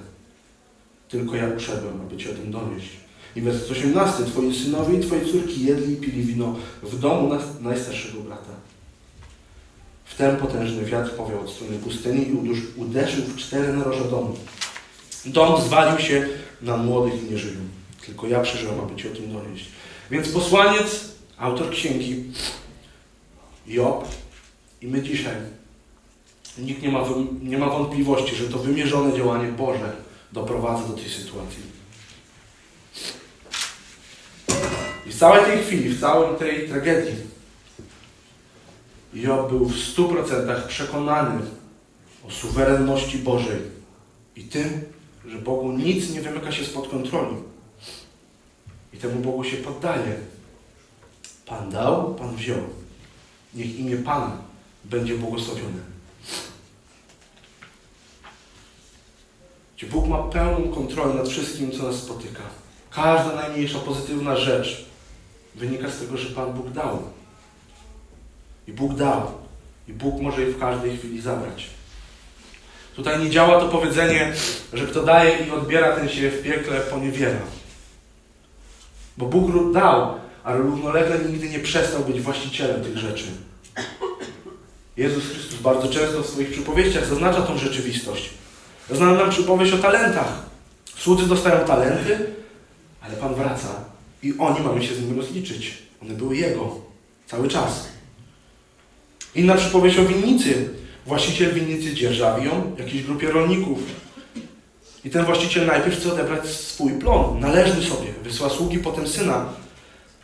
Tylko 1.08 1.36
ja 1.36 1.48
uszedłem, 1.56 2.00
aby 2.00 2.16
Ci 2.16 2.30
o 2.30 2.34
tym 2.34 2.52
donieść. 2.52 2.90
I 3.36 3.40
werset 3.40 3.70
18. 3.70 4.24
Twoi 4.24 4.54
synowie 4.54 4.98
i 4.98 5.00
Twoje 5.00 5.24
córki 5.24 5.64
jedli 5.66 5.92
i 5.92 5.96
pili 5.96 6.22
wino 6.22 6.56
w 6.82 6.98
domu 6.98 7.30
najstarszego 7.60 8.20
brata. 8.20 8.54
Wtem 10.04 10.36
potężny 10.36 10.84
wiatr 10.84 11.10
powiał 11.10 11.40
od 11.40 11.50
strony 11.50 11.78
pustyni 11.78 12.28
i 12.28 12.36
uderzył 12.76 13.24
w 13.24 13.36
cztery 13.36 13.72
naroża 13.72 14.04
domu. 14.04 14.36
Dom 15.26 15.60
zwalił 15.60 15.98
się 15.98 16.28
na 16.62 16.76
młodych 16.76 17.22
i 17.22 17.30
nie. 17.30 17.68
Tylko 18.06 18.26
ja 18.26 18.40
przeżyłem, 18.40 18.80
aby 18.80 18.96
Ci 18.96 19.08
o 19.08 19.14
tym 19.14 19.32
donieść. 19.32 19.68
Więc 20.10 20.28
posłaniec, 20.28 21.14
autor 21.38 21.70
księgi, 21.70 22.24
Job 23.66 24.08
i 24.82 24.86
my 24.86 25.02
dzisiaj 25.02 25.34
Nikt 26.58 26.82
nie 26.82 26.88
ma, 26.88 27.04
nie 27.42 27.58
ma 27.58 27.68
wątpliwości, 27.68 28.36
że 28.36 28.48
to 28.48 28.58
wymierzone 28.58 29.16
działanie 29.16 29.52
Boże 29.52 29.96
doprowadza 30.32 30.88
do 30.88 30.94
tej 30.94 31.08
sytuacji. 31.08 31.62
I 35.06 35.10
w 35.10 35.18
całej 35.18 35.44
tej 35.44 35.64
chwili, 35.64 35.88
w 35.88 36.00
całej 36.00 36.38
tej 36.38 36.68
tragedii, 36.68 37.14
Job 39.14 39.48
był 39.48 39.66
w 39.66 39.78
stu 39.78 40.08
procentach 40.08 40.66
przekonany 40.66 41.40
o 42.28 42.30
suwerenności 42.30 43.18
Bożej 43.18 43.60
i 44.36 44.44
tym, 44.44 44.82
że 45.26 45.38
Bogu 45.38 45.72
nic 45.72 46.10
nie 46.10 46.20
wymyka 46.20 46.52
się 46.52 46.64
spod 46.64 46.88
kontroli. 46.88 47.36
I 48.92 48.96
temu 48.96 49.20
Bogu 49.20 49.44
się 49.44 49.56
poddaje. 49.56 50.16
Pan 51.46 51.70
dał, 51.70 52.14
Pan 52.14 52.36
wziął. 52.36 52.62
Niech 53.54 53.78
imię 53.78 53.96
Pana 53.96 54.38
będzie 54.84 55.18
błogosławione. 55.18 55.94
Gdzie 59.76 59.86
Bóg 59.86 60.08
ma 60.08 60.22
pełną 60.22 60.74
kontrolę 60.74 61.14
nad 61.14 61.28
wszystkim, 61.28 61.72
co 61.72 61.82
nas 61.82 61.96
spotyka. 61.96 62.42
Każda 62.90 63.36
najmniejsza 63.36 63.78
pozytywna 63.78 64.36
rzecz 64.36 64.84
wynika 65.54 65.90
z 65.90 65.98
tego, 65.98 66.16
że 66.16 66.34
Pan 66.34 66.52
Bóg 66.52 66.70
dał. 66.70 67.02
I 68.68 68.72
Bóg 68.72 68.94
dał. 68.94 69.32
I 69.88 69.92
Bóg 69.92 70.20
może 70.20 70.40
je 70.40 70.46
w 70.46 70.58
każdej 70.58 70.96
chwili 70.96 71.20
zabrać. 71.20 71.70
Tutaj 72.96 73.18
nie 73.24 73.30
działa 73.30 73.60
to 73.60 73.68
powiedzenie, 73.68 74.32
że 74.72 74.86
kto 74.86 75.02
daje 75.02 75.46
i 75.46 75.50
odbiera, 75.50 75.96
ten 75.96 76.08
się 76.08 76.30
w 76.30 76.42
piekle 76.42 76.80
poniewiera. 76.80 77.40
Bo 79.16 79.26
Bóg 79.26 79.72
dał, 79.72 80.14
ale 80.44 80.58
równolegle 80.58 81.18
nigdy 81.18 81.48
nie 81.48 81.58
przestał 81.58 82.04
być 82.04 82.20
właścicielem 82.20 82.84
tych 82.84 82.98
rzeczy. 82.98 83.24
Jezus 84.96 85.24
Chrystus 85.24 85.60
bardzo 85.60 85.88
często 85.88 86.22
w 86.22 86.26
swoich 86.26 86.52
przypowieściach 86.52 87.06
zaznacza 87.06 87.42
tą 87.42 87.58
rzeczywistość. 87.58 88.30
Znamy 88.90 89.18
nam 89.18 89.30
przypowieść 89.30 89.72
o 89.72 89.78
talentach. 89.78 90.42
Słudzy 90.96 91.26
dostają 91.26 91.66
talenty, 91.66 92.26
ale 93.00 93.16
Pan 93.16 93.34
wraca 93.34 93.68
i 94.22 94.34
oni 94.38 94.60
mamy 94.60 94.84
się 94.84 94.94
z 94.94 95.00
nimi 95.00 95.16
rozliczyć. 95.16 95.78
One 96.02 96.14
były 96.14 96.36
Jego 96.36 96.80
cały 97.26 97.48
czas. 97.48 97.88
Inna 99.34 99.54
przypowieść 99.54 99.98
o 99.98 100.04
winnicy. 100.04 100.83
Właściciel 101.06 101.54
winnicy 101.54 101.94
dzierżawi 101.94 102.46
ją 102.46 102.76
jakiejś 102.78 103.02
grupie 103.02 103.30
rolników. 103.30 103.78
I 105.04 105.10
ten 105.10 105.24
właściciel 105.24 105.66
najpierw 105.66 105.98
chce 106.00 106.12
odebrać 106.12 106.46
swój 106.46 106.92
plon, 106.92 107.40
należny 107.40 107.82
sobie. 107.82 108.12
Wysła 108.22 108.48
sługi, 108.50 108.78
potem 108.78 109.08
syna. 109.08 109.46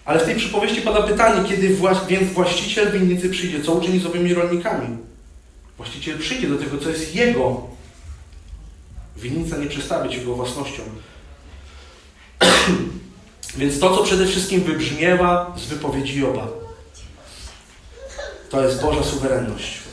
Ale 0.05 0.21
w 0.21 0.25
tej 0.25 0.37
przypowieści 0.37 0.81
pada 0.81 1.03
pytanie, 1.03 1.49
kiedy 1.49 1.77
więc 2.09 2.33
właściciel 2.33 2.93
winnicy 2.93 3.31
przyjdzie, 3.31 3.63
co 3.63 3.73
uczyni 3.73 3.99
z 3.99 4.07
owymi 4.07 4.35
rolnikami? 4.35 4.97
Właściciel 5.77 6.19
przyjdzie 6.19 6.49
do 6.49 6.59
tego, 6.59 6.79
co 6.79 6.91
jest 6.91 7.15
jego. 7.15 7.67
Winnica 9.17 9.57
nie 9.57 9.67
przestaje 9.67 10.03
być 10.03 10.15
jego 10.15 10.35
własnością. 10.35 10.83
Więc 13.59 13.79
to, 13.79 13.97
co 13.97 14.05
przede 14.05 14.27
wszystkim 14.27 14.61
wybrzmiewa 14.61 15.55
z 15.59 15.67
wypowiedzi 15.67 16.21
Joba, 16.21 16.49
to 18.51 18.65
jest 18.65 18.83
Boża 18.83 19.03
suwerenność. 19.03 19.90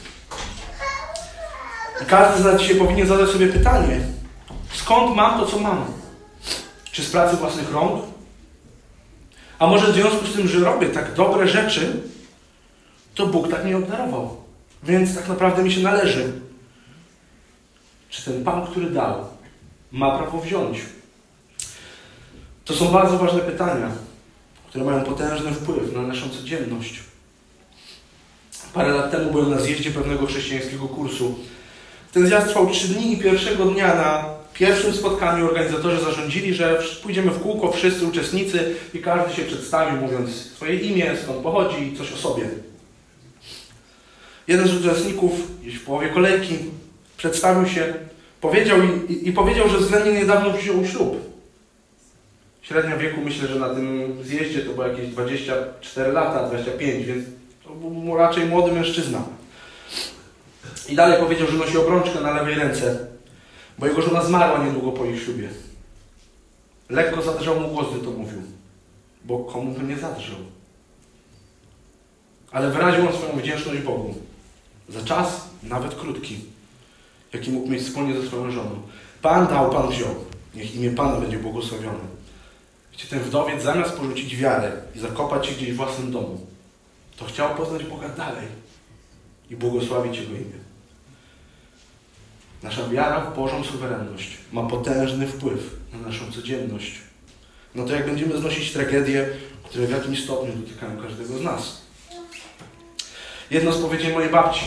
Każdy 2.05 2.41
z 2.41 2.45
nas 2.45 2.61
dzisiaj 2.61 2.75
powinien 2.75 3.07
zadać 3.07 3.29
sobie 3.29 3.47
pytanie, 3.47 3.99
skąd 4.73 5.15
mam 5.15 5.39
to, 5.39 5.45
co 5.45 5.59
mam? 5.59 5.85
Czy 6.91 7.03
z 7.03 7.11
pracy 7.11 7.37
własnych 7.37 7.71
rąk? 7.71 8.05
A 9.59 9.67
może 9.67 9.91
w 9.91 9.95
związku 9.95 10.27
z 10.27 10.33
tym, 10.33 10.47
że 10.47 10.59
robię 10.59 10.89
tak 10.89 11.13
dobre 11.13 11.47
rzeczy, 11.47 12.01
to 13.15 13.27
Bóg 13.27 13.51
tak 13.51 13.65
mnie 13.65 13.77
obdarował. 13.77 14.37
Więc 14.83 15.15
tak 15.15 15.27
naprawdę 15.27 15.63
mi 15.63 15.71
się 15.71 15.81
należy. 15.81 16.33
Czy 18.09 18.25
ten 18.25 18.43
Pan, 18.43 18.67
który 18.67 18.89
dał, 18.89 19.25
ma 19.91 20.17
prawo 20.17 20.41
wziąć? 20.41 20.77
To 22.65 22.73
są 22.73 22.87
bardzo 22.87 23.17
ważne 23.17 23.39
pytania, 23.39 23.91
które 24.69 24.83
mają 24.83 25.03
potężny 25.03 25.51
wpływ 25.51 25.93
na 25.93 26.01
naszą 26.01 26.29
codzienność. 26.29 26.99
Parę 28.73 28.91
lat 28.91 29.11
temu 29.11 29.31
byłem 29.31 29.49
na 29.49 29.59
zjeździe 29.59 29.91
pewnego 29.91 30.25
chrześcijańskiego 30.25 30.87
kursu. 30.87 31.39
Ten 32.17 32.27
zjazd 32.27 32.47
trwał 32.47 32.69
trzy 32.69 32.87
dni 32.87 33.13
i 33.13 33.17
pierwszego 33.17 33.65
dnia 33.65 33.95
na 33.95 34.25
pierwszym 34.53 34.93
spotkaniu 34.93 35.45
organizatorzy 35.45 36.01
zarządzili, 36.01 36.53
że 36.53 36.83
pójdziemy 37.03 37.31
w 37.31 37.41
kółko 37.41 37.71
wszyscy 37.71 38.05
uczestnicy 38.05 38.75
i 38.93 38.99
każdy 38.99 39.35
się 39.35 39.41
przedstawi, 39.41 39.97
mówiąc 39.97 40.29
swoje 40.29 40.75
imię, 40.75 41.11
skąd 41.23 41.39
pochodzi 41.39 41.83
i 41.83 41.97
coś 41.97 42.13
o 42.13 42.17
sobie. 42.17 42.43
Jeden 44.47 44.67
z 44.67 44.73
uczestników, 44.73 45.61
gdzieś 45.61 45.75
w 45.75 45.85
połowie 45.85 46.09
kolejki, 46.09 46.57
przedstawił 47.17 47.69
się, 47.69 47.93
powiedział 48.41 48.77
i, 48.83 49.13
i, 49.13 49.29
i 49.29 49.31
powiedział, 49.31 49.69
że 49.69 49.77
względnie 49.77 50.13
niedawno 50.13 50.53
wziął 50.53 50.85
ślub. 50.85 51.17
Średnia 52.61 52.97
wieku 52.97 53.21
myślę, 53.21 53.47
że 53.47 53.55
na 53.55 53.69
tym 53.69 54.15
zjeździe 54.23 54.59
to 54.59 54.73
było 54.73 54.87
jakieś 54.87 55.07
24 55.07 56.11
lata, 56.11 56.47
25, 56.47 57.05
więc 57.05 57.25
to 57.63 57.69
był 57.69 58.17
raczej 58.17 58.45
młody 58.45 58.71
mężczyzna. 58.71 59.36
I 60.89 60.95
dalej 60.95 61.19
powiedział, 61.19 61.47
że 61.47 61.57
nosi 61.57 61.77
obrączkę 61.77 62.21
na 62.21 62.33
lewej 62.33 62.55
ręce, 62.55 63.07
bo 63.79 63.87
jego 63.87 64.01
żona 64.01 64.23
zmarła 64.23 64.65
niedługo 64.65 64.91
po 64.91 65.05
ich 65.05 65.23
ślubie. 65.23 65.49
Lekko 66.89 67.21
zadrżał 67.21 67.59
mu 67.59 67.67
głos, 67.67 67.87
gdy 67.91 68.05
to 68.05 68.11
mówił, 68.11 68.41
bo 69.25 69.39
komu 69.39 69.71
by 69.71 69.83
nie 69.83 69.97
zadrżał. 69.97 70.37
Ale 72.51 72.71
wyraził 72.71 73.07
on 73.07 73.13
swoją 73.13 73.37
wdzięczność 73.37 73.81
Bogu 73.81 74.15
za 74.89 75.01
czas, 75.01 75.49
nawet 75.63 75.95
krótki, 75.95 76.39
jaki 77.33 77.51
mógł 77.51 77.69
mieć 77.69 77.83
wspólnie 77.83 78.21
ze 78.21 78.27
swoją 78.27 78.51
żoną. 78.51 78.81
Pan 79.21 79.47
dał, 79.47 79.71
Pan 79.71 79.89
wziął. 79.89 80.15
Niech 80.55 80.75
imię 80.75 80.91
Pana 80.91 81.19
będzie 81.19 81.39
błogosławione. 81.39 82.17
Gdzie 82.93 83.07
ten 83.07 83.19
wdowiec 83.19 83.63
zamiast 83.63 83.93
porzucić 83.93 84.35
wiarę 84.35 84.71
i 84.95 84.99
zakopać 84.99 85.47
się 85.47 85.55
gdzieś 85.55 85.71
w 85.71 85.75
własnym 85.75 86.11
domu, 86.11 86.47
to 87.17 87.25
chciał 87.25 87.55
poznać 87.55 87.83
Boga 87.83 88.09
dalej 88.09 88.47
i 89.49 89.55
błogosławić 89.55 90.17
Jego 90.17 90.35
imię. 90.35 90.66
Nasza 92.63 92.89
wiara 92.89 93.19
w 93.19 93.35
Bożą 93.35 93.63
suwerenność 93.63 94.37
ma 94.51 94.63
potężny 94.63 95.27
wpływ 95.27 95.75
na 95.93 96.07
naszą 96.07 96.31
codzienność. 96.31 96.91
No 97.75 97.85
to 97.85 97.93
jak 97.93 98.05
będziemy 98.05 98.37
znosić 98.37 98.73
tragedie, 98.73 99.29
które 99.63 99.87
w 99.87 99.91
jakimś 99.91 100.23
stopniu 100.23 100.53
dotykają 100.53 101.01
każdego 101.01 101.37
z 101.37 101.41
nas. 101.41 101.81
Jedno 103.51 103.71
z 103.71 103.81
powiedzień 103.81 104.13
mojej 104.13 104.29
babci, 104.29 104.65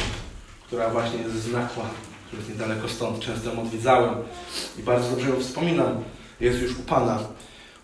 która 0.67 0.91
właśnie 0.91 1.19
jest 1.19 1.35
z 1.35 1.53
Nakła, 1.53 1.85
jest 2.33 2.49
niedaleko 2.49 2.89
stąd, 2.89 3.21
często 3.21 3.53
ją 3.53 3.63
odwiedzałem 3.63 4.15
i 4.79 4.83
bardzo 4.83 5.11
dobrze 5.11 5.29
ją 5.29 5.41
wspominam, 5.41 6.05
jest 6.41 6.63
już 6.63 6.79
u 6.79 6.83
Pana. 6.83 7.19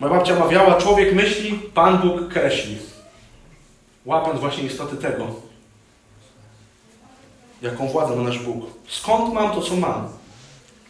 Moja 0.01 0.15
babcia 0.15 0.39
mawiała, 0.39 0.81
człowiek 0.81 1.15
myśli, 1.15 1.61
Pan 1.75 1.99
Bóg 1.99 2.29
kreśli. 2.33 2.79
Łapiąc 4.05 4.41
właśnie 4.41 4.65
istoty 4.65 4.97
tego, 4.97 5.41
jaką 7.67 7.89
władzę 7.89 8.17
ma 8.17 8.23
nasz 8.23 8.39
Bóg. 8.39 8.65
Skąd 8.89 9.35
mam 9.35 9.55
to, 9.55 9.61
co 9.61 9.77
mam? 9.77 10.09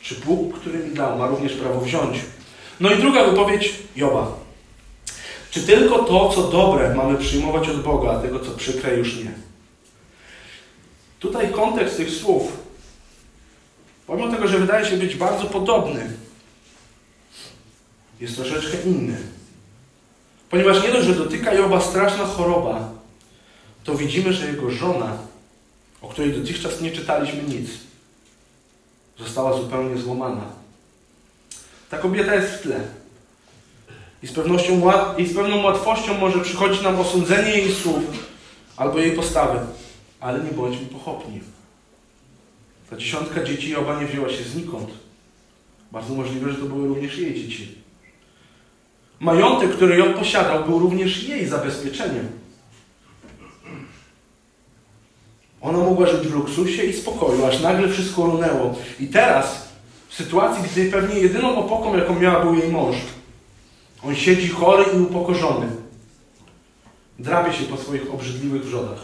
Czy 0.02 0.14
Bóg, 0.14 0.60
który 0.60 0.78
mi 0.78 0.94
dał, 0.94 1.18
ma 1.18 1.26
również 1.26 1.52
prawo 1.52 1.80
wziąć? 1.80 2.20
No 2.80 2.90
i 2.90 2.98
druga 2.98 3.24
wypowiedź 3.24 3.74
Joba. 3.96 4.32
Czy 5.50 5.62
tylko 5.62 5.98
to, 5.98 6.32
co 6.34 6.42
dobre, 6.42 6.94
mamy 6.94 7.18
przyjmować 7.18 7.68
od 7.68 7.82
Boga, 7.82 8.10
a 8.10 8.20
tego, 8.20 8.40
co 8.40 8.50
przykre, 8.50 8.96
już 8.96 9.16
nie? 9.16 9.32
Tutaj 11.20 11.52
kontekst 11.52 11.96
tych 11.96 12.10
słów, 12.10 12.52
pomimo 14.06 14.32
tego, 14.32 14.48
że 14.48 14.58
wydaje 14.58 14.86
się 14.86 14.96
być 14.96 15.14
bardzo 15.14 15.44
podobny, 15.44 16.10
jest 18.20 18.36
troszeczkę 18.36 18.82
inny. 18.82 19.16
Ponieważ 20.50 20.82
nie 20.82 20.92
dość, 20.92 21.06
że 21.06 21.14
dotyka 21.14 21.54
Joba 21.54 21.80
straszna 21.80 22.24
choroba, 22.24 22.88
to 23.84 23.94
widzimy, 23.94 24.32
że 24.32 24.46
jego 24.46 24.70
żona, 24.70 25.18
o 26.06 26.08
której 26.08 26.32
dotychczas 26.32 26.80
nie 26.80 26.92
czytaliśmy 26.92 27.42
nic, 27.42 27.70
została 29.18 29.56
zupełnie 29.56 29.98
złamana. 29.98 30.44
Ta 31.90 31.98
kobieta 31.98 32.34
jest 32.34 32.52
w 32.52 32.62
tle. 32.62 32.80
I 34.22 34.26
z, 34.26 34.32
pewnością, 34.32 34.92
I 35.18 35.26
z 35.26 35.34
pewną 35.34 35.62
łatwością 35.62 36.14
może 36.14 36.40
przychodzić 36.40 36.82
nam 36.82 37.00
osądzenie 37.00 37.50
jej 37.50 37.74
słów 37.74 38.04
albo 38.76 38.98
jej 38.98 39.12
postawy. 39.12 39.58
Ale 40.20 40.44
nie 40.44 40.50
bądźmy 40.50 40.86
pochopni. 40.86 41.40
Ta 42.90 42.96
dziesiątka 42.96 43.44
dzieci 43.44 43.70
Joba 43.70 44.00
nie 44.00 44.06
wzięła 44.06 44.28
się 44.28 44.44
znikąd. 44.44 44.90
Bardzo 45.92 46.14
możliwe, 46.14 46.52
że 46.52 46.58
to 46.58 46.66
były 46.66 46.88
również 46.88 47.18
jej 47.18 47.34
dzieci. 47.34 47.74
Majątek, 49.20 49.70
który 49.70 49.96
Job 49.96 50.18
posiadał, 50.18 50.64
był 50.64 50.78
również 50.78 51.22
jej 51.22 51.46
zabezpieczeniem. 51.46 52.28
Ona 55.60 55.78
mogła 55.78 56.06
żyć 56.06 56.28
w 56.28 56.34
luksusie 56.34 56.82
i 56.82 56.92
spokoju, 56.92 57.46
aż 57.46 57.60
nagle 57.60 57.88
wszystko 57.88 58.26
runęło. 58.26 58.74
I 59.00 59.06
teraz, 59.06 59.68
w 60.08 60.14
sytuacji, 60.14 60.64
gdy 60.72 60.90
pewnie 60.90 61.20
jedyną 61.20 61.56
opoką, 61.56 61.96
jaką 61.96 62.20
miała, 62.20 62.44
był 62.44 62.54
jej 62.54 62.68
mąż, 62.68 62.96
on 64.02 64.16
siedzi 64.16 64.48
chory 64.48 64.84
i 64.94 65.00
upokorzony. 65.00 65.66
Drapie 67.18 67.52
się 67.52 67.64
po 67.64 67.76
swoich 67.76 68.14
obrzydliwych 68.14 68.64
wrzodach. 68.64 68.98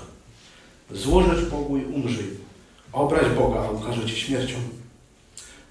Złożeć 0.90 1.44
Bogu 1.44 1.78
i 1.78 1.84
umrzyj. 1.84 2.30
Obraź 2.92 3.28
Boga, 3.38 3.60
a 3.60 3.70
ukaże 3.70 4.06
Cię 4.06 4.16
śmiercią. 4.16 4.56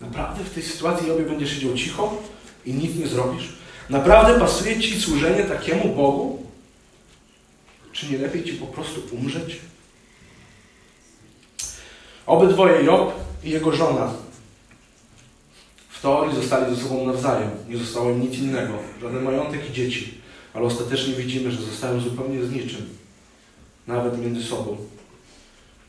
Naprawdę 0.02 0.44
w 0.44 0.54
tej 0.54 0.63
sytuacji 0.63 1.08
Jobie 1.08 1.26
będziesz 1.26 1.54
siedział 1.54 1.74
cicho 1.74 2.13
i 2.65 2.74
nic 2.74 2.96
nie 2.96 3.08
zrobisz? 3.08 3.50
Naprawdę 3.89 4.39
pasuje 4.39 4.80
Ci 4.80 5.02
służenie 5.02 5.44
takiemu 5.44 5.96
Bogu? 5.96 6.46
Czy 7.91 8.12
nie 8.12 8.17
lepiej 8.17 8.44
Ci 8.44 8.54
po 8.54 8.65
prostu 8.65 9.02
umrzeć? 9.15 9.60
Obydwoje, 12.32 12.84
Job 12.84 13.13
i 13.44 13.50
jego 13.50 13.72
żona, 13.72 14.13
w 15.89 16.02
teorii 16.02 16.36
zostali 16.36 16.76
ze 16.76 16.82
sobą 16.82 17.06
nawzajem. 17.06 17.50
Nie 17.70 17.78
zostało 17.78 18.12
im 18.12 18.22
nic 18.22 18.38
innego. 18.38 18.74
Żaden 19.02 19.24
majątek 19.24 19.70
i 19.70 19.74
dzieci. 19.74 20.13
Ale 20.54 20.65
ostatecznie 20.65 21.13
widzimy, 21.13 21.52
że 21.52 21.62
zostają 21.62 22.00
zupełnie 22.00 22.44
z 22.44 22.52
niczym. 22.52 22.89
Nawet 23.88 24.22
między 24.22 24.44
sobą. 24.44 24.78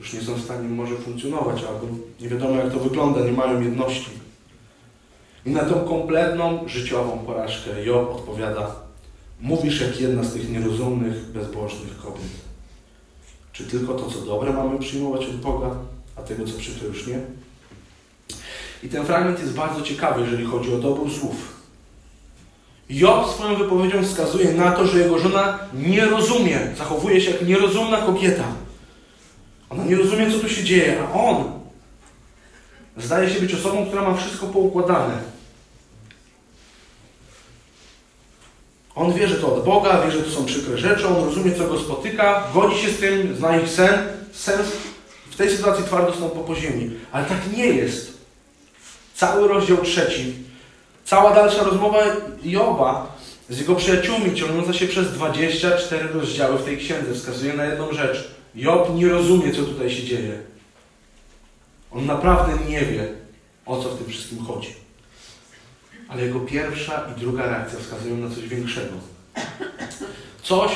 Już 0.00 0.12
nie 0.12 0.20
są 0.20 0.34
w 0.34 0.44
stanie 0.44 0.68
może 0.68 0.96
funkcjonować, 0.96 1.64
albo 1.64 1.86
nie 2.20 2.28
wiadomo 2.28 2.56
jak 2.56 2.72
to 2.72 2.78
wygląda, 2.78 3.20
nie 3.20 3.32
mają 3.32 3.60
jedności. 3.60 4.10
I 5.46 5.50
na 5.50 5.64
tą 5.64 5.74
kompletną 5.84 6.68
życiową 6.68 7.18
porażkę 7.18 7.84
Job 7.84 8.10
odpowiada 8.10 8.74
Mówisz 9.40 9.80
jak 9.80 10.00
jedna 10.00 10.24
z 10.24 10.32
tych 10.32 10.50
nierozumnych, 10.50 11.32
bezbożnych 11.32 11.98
kobiet. 11.98 12.32
Czy 13.52 13.64
tylko 13.64 13.94
to, 13.94 14.10
co 14.10 14.20
dobre 14.20 14.52
mamy 14.52 14.78
przyjmować 14.78 15.26
od 15.26 15.36
Boga, 15.36 15.76
a 16.16 16.22
tego, 16.22 16.46
co 16.46 16.58
przykre 16.58 16.88
już 16.88 17.06
nie? 17.06 17.20
I 18.82 18.88
ten 18.88 19.06
fragment 19.06 19.40
jest 19.40 19.54
bardzo 19.54 19.82
ciekawy, 19.82 20.20
jeżeli 20.20 20.44
chodzi 20.44 20.74
o 20.74 20.78
dobór 20.78 21.12
słów. 21.12 21.62
Job 22.90 23.30
swoją 23.30 23.56
wypowiedzią 23.56 24.04
wskazuje 24.04 24.52
na 24.52 24.72
to, 24.72 24.86
że 24.86 24.98
jego 24.98 25.18
żona 25.18 25.58
nie 25.74 26.04
rozumie, 26.04 26.60
zachowuje 26.78 27.20
się 27.20 27.30
jak 27.30 27.46
nierozumna 27.46 27.96
kobieta. 27.96 28.44
Ona 29.70 29.84
nie 29.84 29.96
rozumie, 29.96 30.30
co 30.30 30.38
tu 30.38 30.48
się 30.48 30.64
dzieje, 30.64 31.02
a 31.02 31.12
on 31.12 31.44
zdaje 32.96 33.30
się 33.30 33.40
być 33.40 33.54
osobą, 33.54 33.86
która 33.86 34.02
ma 34.02 34.14
wszystko 34.14 34.46
poukładane. 34.46 35.18
On 38.94 39.12
wie, 39.12 39.28
że 39.28 39.36
to 39.36 39.54
od 39.54 39.64
Boga, 39.64 40.02
wie, 40.02 40.12
że 40.12 40.22
to 40.22 40.30
są 40.30 40.44
przykre 40.44 40.78
rzeczy, 40.78 41.08
on 41.08 41.24
rozumie, 41.24 41.52
co 41.52 41.68
go 41.68 41.78
spotyka, 41.78 42.44
godzi 42.54 42.78
się 42.78 42.90
z 42.90 42.98
tym, 42.98 43.36
zna 43.36 43.56
ich 43.56 43.68
sen, 43.68 44.08
sens. 44.32 44.68
W 45.32 45.36
tej 45.36 45.50
sytuacji 45.50 45.84
twardo 45.84 46.14
są 46.14 46.30
po 46.30 46.40
poziemi. 46.40 46.90
Ale 47.12 47.24
tak 47.24 47.56
nie 47.56 47.66
jest. 47.66 48.12
Cały 49.14 49.48
rozdział 49.48 49.76
trzeci, 49.76 50.34
cała 51.04 51.34
dalsza 51.34 51.62
rozmowa 51.62 51.98
Joba 52.44 53.16
z 53.48 53.58
jego 53.58 53.74
przyjaciółmi, 53.74 54.34
ciągnąca 54.34 54.72
się 54.72 54.86
przez 54.86 55.12
24 55.12 56.08
rozdziały 56.08 56.58
w 56.58 56.64
tej 56.64 56.78
księdze, 56.78 57.14
wskazuje 57.14 57.54
na 57.54 57.64
jedną 57.64 57.92
rzecz. 57.92 58.30
Job 58.54 58.94
nie 58.94 59.08
rozumie, 59.08 59.52
co 59.52 59.62
tutaj 59.62 59.90
się 59.90 60.02
dzieje. 60.02 60.38
On 61.90 62.06
naprawdę 62.06 62.52
nie 62.68 62.80
wie, 62.80 63.08
o 63.66 63.82
co 63.82 63.88
w 63.88 63.98
tym 63.98 64.06
wszystkim 64.06 64.44
chodzi 64.44 64.82
ale 66.12 66.22
jego 66.22 66.40
pierwsza 66.40 67.08
i 67.16 67.20
druga 67.20 67.46
reakcja 67.46 67.78
wskazują 67.78 68.16
na 68.16 68.34
coś 68.34 68.48
większego. 68.48 68.94
Coś 70.42 70.72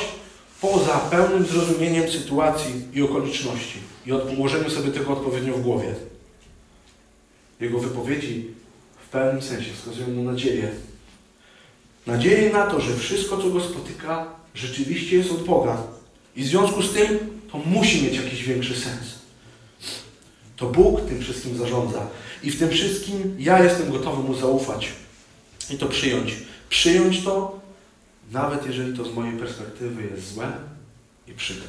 poza 0.61 0.97
pełnym 0.97 1.45
zrozumieniem 1.45 2.11
sytuacji 2.11 2.87
i 2.93 3.01
okoliczności 3.01 3.79
i 4.07 4.11
ułożeniem 4.11 4.71
sobie 4.71 4.91
tego 4.91 5.13
odpowiednio 5.13 5.53
w 5.53 5.61
głowie. 5.61 5.95
Jego 7.59 7.79
wypowiedzi 7.79 8.47
w 9.07 9.09
pewnym 9.09 9.41
sensie 9.41 9.73
wskazują 9.73 10.07
na 10.07 10.31
nadzieję. 10.31 10.71
Nadzieję 12.07 12.53
na 12.53 12.67
to, 12.67 12.81
że 12.81 12.95
wszystko, 12.95 13.37
co 13.37 13.49
go 13.49 13.61
spotyka, 13.61 14.27
rzeczywiście 14.55 15.17
jest 15.17 15.31
od 15.31 15.43
Boga. 15.43 15.83
I 16.35 16.43
w 16.43 16.47
związku 16.47 16.81
z 16.81 16.93
tym 16.93 17.19
to 17.51 17.57
musi 17.57 18.03
mieć 18.03 18.15
jakiś 18.15 18.43
większy 18.43 18.75
sens. 18.75 19.17
To 20.55 20.65
Bóg 20.65 21.01
tym 21.01 21.21
wszystkim 21.21 21.57
zarządza. 21.57 22.07
I 22.43 22.51
w 22.51 22.59
tym 22.59 22.69
wszystkim 22.69 23.35
ja 23.39 23.63
jestem 23.63 23.91
gotowy 23.91 24.23
Mu 24.23 24.35
zaufać 24.35 24.91
i 25.69 25.77
to 25.77 25.85
przyjąć. 25.85 26.33
Przyjąć 26.69 27.23
to, 27.23 27.59
nawet 28.31 28.65
jeżeli 28.65 28.97
to 28.97 29.05
z 29.05 29.13
mojej 29.13 29.39
perspektywy 29.39 30.03
jest 30.03 30.33
złe 30.33 30.51
i 31.27 31.31
przykre. 31.31 31.67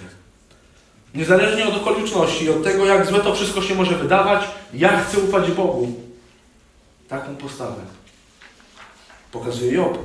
Niezależnie 1.14 1.68
od 1.68 1.76
okoliczności 1.76 2.50
od 2.50 2.64
tego, 2.64 2.86
jak 2.86 3.06
złe 3.06 3.20
to 3.20 3.34
wszystko 3.34 3.62
się 3.62 3.74
może 3.74 3.98
wydawać, 3.98 4.44
ja 4.74 5.00
chcę 5.00 5.18
ufać 5.18 5.50
Bogu. 5.50 5.92
Taką 7.08 7.36
postawę 7.36 7.82
pokazuje 9.32 9.72
Job. 9.72 9.98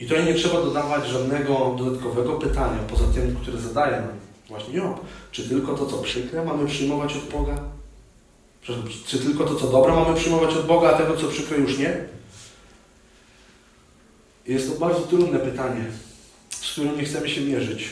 I 0.00 0.06
tutaj 0.06 0.24
nie 0.24 0.34
trzeba 0.34 0.62
dodawać 0.62 1.06
żadnego 1.06 1.74
dodatkowego 1.78 2.32
pytania, 2.32 2.78
poza 2.90 3.04
tym, 3.14 3.36
które 3.36 3.58
zadaje 3.58 3.96
nam 3.96 4.10
właśnie 4.48 4.74
Job. 4.74 5.00
Czy 5.32 5.48
tylko 5.48 5.74
to, 5.74 5.86
co 5.86 5.98
przykre, 5.98 6.44
mamy 6.44 6.66
przyjmować 6.66 7.16
od 7.16 7.24
Boga? 7.24 7.54
Czy 9.06 9.18
tylko 9.18 9.44
to, 9.44 9.54
co 9.54 9.66
dobre 9.66 9.92
mamy 9.92 10.16
przyjmować 10.16 10.54
od 10.54 10.66
Boga, 10.66 10.90
a 10.90 10.98
tego, 10.98 11.16
co 11.16 11.28
przykre, 11.28 11.58
już 11.58 11.78
nie? 11.78 11.96
Jest 14.46 14.72
to 14.72 14.80
bardzo 14.80 15.00
trudne 15.00 15.38
pytanie, 15.38 15.84
z 16.62 16.72
którym 16.72 16.96
nie 16.96 17.04
chcemy 17.04 17.28
się 17.28 17.40
mierzyć. 17.40 17.88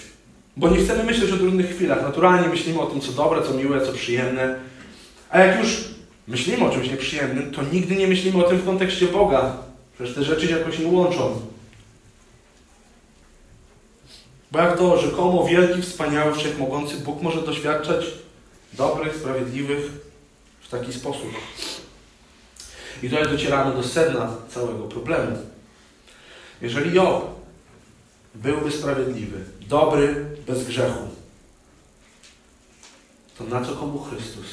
Bo 0.57 0.69
nie 0.69 0.79
chcemy 0.79 1.05
myśleć 1.05 1.33
o 1.33 1.37
trudnych 1.37 1.71
chwilach. 1.71 2.03
Naturalnie 2.03 2.49
myślimy 2.49 2.81
o 2.81 2.87
tym, 2.87 3.01
co 3.01 3.13
dobre, 3.13 3.43
co 3.43 3.55
miłe, 3.55 3.87
co 3.87 3.93
przyjemne. 3.93 4.59
A 5.31 5.39
jak 5.39 5.61
już 5.61 5.85
myślimy 6.29 6.65
o 6.65 6.71
czymś 6.71 6.91
nieprzyjemnym, 6.91 7.53
to 7.53 7.63
nigdy 7.73 7.97
nie 7.97 8.07
myślimy 8.07 8.45
o 8.45 8.49
tym 8.49 8.59
w 8.59 8.65
kontekście 8.65 9.07
Boga. 9.07 9.57
Przecież 9.95 10.15
te 10.15 10.25
rzeczy 10.25 10.49
się 10.49 10.59
jakoś 10.59 10.79
nie 10.79 10.87
łączą. 10.87 11.41
Bo 14.53 14.59
jak 14.59 14.79
to 14.79 15.01
rzekomo 15.01 15.47
wielki, 15.47 15.83
wspaniały, 15.83 16.35
wszechmogący 16.35 16.97
Bóg 16.97 17.23
może 17.23 17.43
doświadczać 17.43 18.05
dobrych, 18.73 19.17
sprawiedliwych, 19.17 19.91
w 20.61 20.69
taki 20.69 20.93
sposób. 20.93 21.31
I 23.03 23.11
tutaj 23.11 23.29
docieramy 23.29 23.75
do 23.75 23.83
sedna 23.83 24.37
całego 24.49 24.85
problemu. 24.85 25.37
Jeżeli 26.63 26.95
Job 26.95 27.40
byłby 28.35 28.71
sprawiedliwy, 28.71 29.45
dobry, 29.69 30.27
bez 30.47 30.65
grzechu, 30.65 31.09
to 33.39 33.45
na 33.45 33.65
co 33.65 33.73
komu 33.73 33.99
Chrystus? 33.99 34.47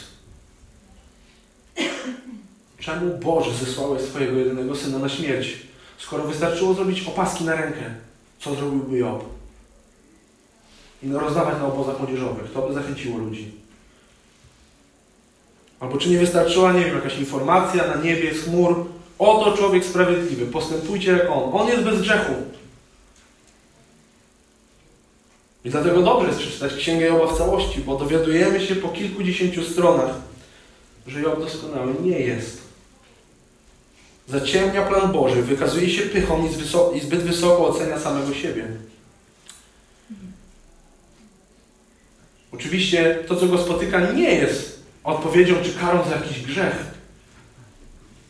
Czemu 2.79 3.17
Boże 3.17 3.53
zesłałeś 3.53 4.01
swojego 4.01 4.37
jedynego 4.37 4.75
Syna 4.75 4.99
na 4.99 5.09
śmierć, 5.09 5.57
skoro 5.97 6.23
wystarczyło 6.23 6.73
zrobić 6.73 7.07
opaski 7.07 7.43
na 7.43 7.55
rękę? 7.55 7.95
Co 8.39 8.55
zrobiłby 8.55 8.97
Job? 8.97 9.23
I 11.03 11.11
rozdawać 11.11 11.55
na 11.59 11.65
obozach 11.65 11.99
młodzieżowych. 11.99 12.51
To 12.51 12.61
by 12.61 12.73
zachęciło 12.73 13.17
ludzi. 13.17 13.51
Albo 15.79 15.97
czy 15.97 16.09
nie 16.09 16.17
wystarczyła, 16.17 16.73
nie 16.73 16.85
wiem, 16.85 16.95
jakaś 16.95 17.17
informacja 17.17 17.87
na 17.87 17.95
niebie 18.03 18.33
z 18.33 18.43
chmur. 18.43 18.85
Oto 19.19 19.57
człowiek 19.57 19.85
sprawiedliwy, 19.85 20.45
postępujcie 20.45 21.11
jak 21.11 21.31
on. 21.31 21.49
On 21.53 21.67
jest 21.67 21.83
bez 21.83 22.01
grzechu. 22.01 22.33
I 25.67 25.69
dlatego 25.69 26.01
dobrze 26.01 26.27
jest 26.27 26.39
przeczytać 26.39 26.73
Księgę 26.73 27.05
Joba 27.05 27.27
w 27.27 27.37
całości, 27.37 27.81
bo 27.81 27.97
dowiadujemy 27.97 28.65
się 28.65 28.75
po 28.75 28.89
kilkudziesięciu 28.89 29.63
stronach, 29.63 30.09
że 31.07 31.21
Job 31.21 31.39
doskonały 31.39 31.93
nie 32.03 32.19
jest. 32.19 32.61
Zaciemnia 34.27 34.81
plan 34.81 35.11
Boży, 35.11 35.41
wykazuje 35.41 35.89
się 35.89 36.01
pychą 36.01 36.47
i, 36.47 36.97
i 36.97 36.99
zbyt 36.99 37.23
wysoko 37.23 37.67
ocenia 37.67 37.99
samego 37.99 38.33
siebie. 38.33 38.67
Oczywiście 42.51 43.19
to, 43.27 43.35
co 43.35 43.47
go 43.47 43.57
spotyka, 43.57 44.11
nie 44.11 44.31
jest 44.31 44.83
odpowiedzią 45.03 45.55
czy 45.63 45.73
karą 45.73 46.03
za 46.09 46.15
jakiś 46.15 46.41
grzech. 46.41 46.85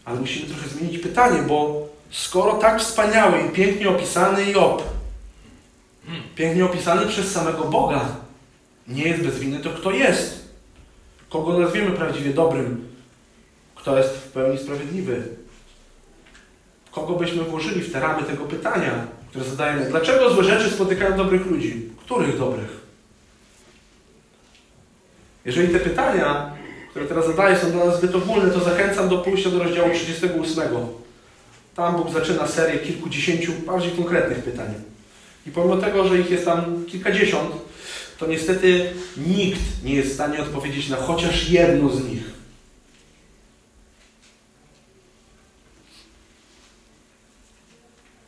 Ale 0.06 0.20
musimy 0.20 0.48
trochę 0.48 0.70
zmienić 0.70 0.98
pytanie, 0.98 1.42
bo 1.48 1.88
skoro 2.12 2.54
tak 2.54 2.82
wspaniały 2.82 3.40
i 3.42 3.50
pięknie 3.50 3.90
opisany 3.90 4.52
Job, 4.52 4.97
pięknie 6.36 6.66
opisany 6.66 7.08
przez 7.08 7.32
samego 7.32 7.64
Boga, 7.64 8.06
nie 8.88 9.04
jest 9.04 9.24
bez 9.24 9.40
winy, 9.40 9.60
to 9.60 9.70
kto 9.70 9.92
jest? 9.92 10.48
Kogo 11.30 11.60
nazwiemy 11.60 11.92
prawdziwie 11.92 12.34
dobrym? 12.34 12.88
Kto 13.76 13.98
jest 13.98 14.10
w 14.10 14.32
pełni 14.32 14.58
sprawiedliwy? 14.58 15.24
Kogo 16.92 17.14
byśmy 17.14 17.44
włożyli 17.44 17.82
w 17.82 17.92
te 17.92 18.00
ramy 18.00 18.24
tego 18.24 18.46
pytania, 18.46 19.08
które 19.30 19.46
zadajemy? 19.46 19.90
Dlaczego 19.90 20.34
złe 20.34 20.44
rzeczy 20.44 20.70
spotykają 20.70 21.18
dobrych 21.18 21.46
ludzi? 21.46 21.90
Których 21.98 22.38
dobrych? 22.38 22.88
Jeżeli 25.46 25.74
te 25.74 25.80
pytania 25.80 26.58
które 26.98 27.10
teraz 27.10 27.28
zadaję, 27.28 27.58
są 27.58 27.72
dla 27.72 27.86
nas 27.86 27.98
zbyt 27.98 28.16
ogólne, 28.16 28.52
to 28.52 28.60
zachęcam 28.60 29.10
do 29.10 29.18
pójścia 29.18 29.50
do 29.50 29.64
rozdziału 29.64 29.90
38. 29.94 30.64
Tam 31.76 31.96
Bóg 31.96 32.12
zaczyna 32.12 32.48
serię 32.48 32.80
kilkudziesięciu 32.80 33.52
bardziej 33.66 33.92
konkretnych 33.92 34.44
pytań. 34.44 34.74
I 35.48 35.52
pomimo 35.52 35.78
tego, 35.78 36.08
że 36.08 36.20
ich 36.20 36.32
jest 36.32 36.46
tam 36.46 36.86
kilkadziesiąt, 36.86 37.52
to 38.18 38.28
niestety 38.28 38.94
nikt 39.18 39.84
nie 39.84 39.96
jest 39.96 40.10
w 40.10 40.14
stanie 40.14 40.42
odpowiedzieć 40.42 40.90
na 40.90 40.98
chociaż 40.98 41.50
jedno 41.50 41.90
z 41.90 42.04
nich. 42.04 42.24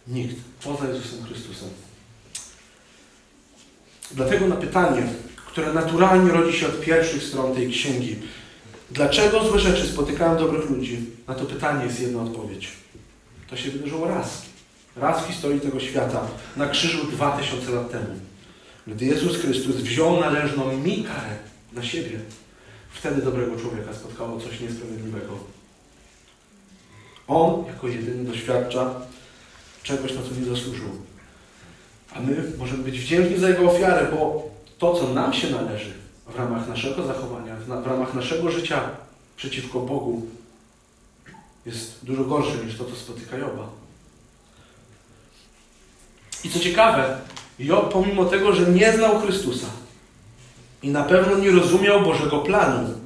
Nikt 0.08 0.36
poza 0.64 0.88
Jezusem 0.88 1.24
Chrystusem. 1.24 1.70
Dlatego 4.12 4.48
na 4.48 4.56
pytanie, 4.56 5.04
które 5.36 5.74
naturalnie 5.74 6.32
rodzi 6.32 6.58
się 6.58 6.68
od 6.68 6.82
pierwszych 6.82 7.24
stron 7.24 7.56
tej 7.56 7.72
księgi. 7.72 8.16
Dlaczego 8.92 9.48
złe 9.48 9.60
rzeczy 9.60 9.88
spotykają 9.88 10.38
dobrych 10.38 10.70
ludzi? 10.70 11.00
Na 11.28 11.36
to 11.36 11.46
pytanie 11.46 11.86
jest 11.86 12.00
jedna 12.00 12.22
odpowiedź. 12.22 12.72
To 13.50 13.58
się 13.58 13.72
wydarzyło 13.72 14.08
raz. 14.08 14.49
Raz 14.96 15.24
w 15.24 15.28
historii 15.28 15.62
tego 15.62 15.80
świata. 15.80 16.28
Na 16.58 16.70
krzyżu 16.70 17.08
dwa 17.08 17.38
tysiące 17.38 17.72
lat 17.72 17.92
temu. 17.92 18.16
Gdy 18.88 19.06
Jezus 19.06 19.38
Chrystus 19.38 19.76
wziął 19.76 20.20
należną 20.20 20.78
mi 20.78 21.04
karę 21.04 21.36
na 21.74 21.84
siebie, 21.84 22.20
wtedy 22.92 23.22
dobrego 23.22 23.60
człowieka 23.60 23.94
spotkało 23.94 24.40
coś 24.40 24.60
niesprawiedliwego. 24.60 25.38
On 27.28 27.66
jako 27.68 27.88
jedyny 27.88 28.24
doświadcza 28.24 28.96
czegoś, 29.84 30.14
na 30.14 30.22
co 30.22 30.40
nie 30.40 30.46
zasłużył. 30.46 30.90
A 32.16 32.20
my 32.20 32.44
możemy 32.58 32.84
być 32.84 33.00
wdzięczni 33.00 33.38
za 33.38 33.50
Jego 33.50 33.72
ofiarę, 33.72 34.08
bo 34.12 34.50
to, 34.78 34.94
co 34.96 35.14
nam 35.14 35.34
się 35.34 35.50
należy 35.50 35.94
w 36.28 36.36
ramach 36.36 36.68
naszego 36.68 37.08
zachowania, 37.08 37.56
w 37.56 37.88
ramach 37.88 38.14
naszego 38.14 38.52
życia 38.52 38.82
przeciwko 39.38 39.80
Bogu, 39.80 40.28
jest 41.66 42.06
dużo 42.06 42.24
gorsze 42.24 42.66
niż 42.66 42.78
to, 42.78 42.86
co 42.86 42.96
spotyka 42.96 43.38
Joba. 43.38 43.79
I 46.44 46.50
co 46.50 46.60
ciekawe, 46.60 47.18
Job 47.60 47.94
pomimo 47.94 48.26
tego, 48.26 48.56
że 48.56 48.72
nie 48.72 48.94
znał 48.94 49.22
Chrystusa 49.22 49.68
i 50.84 50.90
na 50.90 51.04
pewno 51.04 51.38
nie 51.38 51.52
rozumiał 51.52 52.02
Bożego 52.02 52.40
planu, 52.40 53.00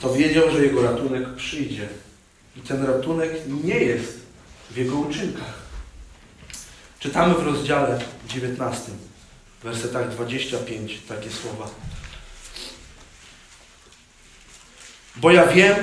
to 0.00 0.14
wiedział, 0.14 0.50
że 0.50 0.64
jego 0.64 0.82
ratunek 0.82 1.34
przyjdzie. 1.34 1.88
I 2.56 2.60
ten 2.60 2.84
ratunek 2.84 3.30
nie 3.64 3.78
jest 3.78 4.20
w 4.70 4.76
jego 4.76 4.96
uczynkach. 4.96 5.54
Czytamy 6.98 7.34
w 7.34 7.42
rozdziale 7.42 7.98
19, 8.28 8.82
w 9.60 9.64
wersetach 9.64 10.10
25 10.10 11.00
takie 11.08 11.30
słowa. 11.30 11.70
Bo 15.16 15.30
ja 15.30 15.46
wiem, 15.46 15.76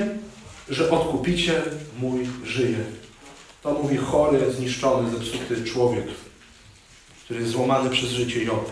że 0.70 0.90
odkupiciel 0.90 1.62
mój 2.00 2.28
żyje. 2.46 2.84
To 3.64 3.74
mówi 3.74 3.98
chory, 3.98 4.54
zniszczony, 4.54 5.12
zepsuty 5.12 5.64
człowiek, 5.64 6.06
który 7.24 7.40
jest 7.40 7.52
złamany 7.52 7.90
przez 7.90 8.10
życie 8.10 8.44
Job. 8.44 8.72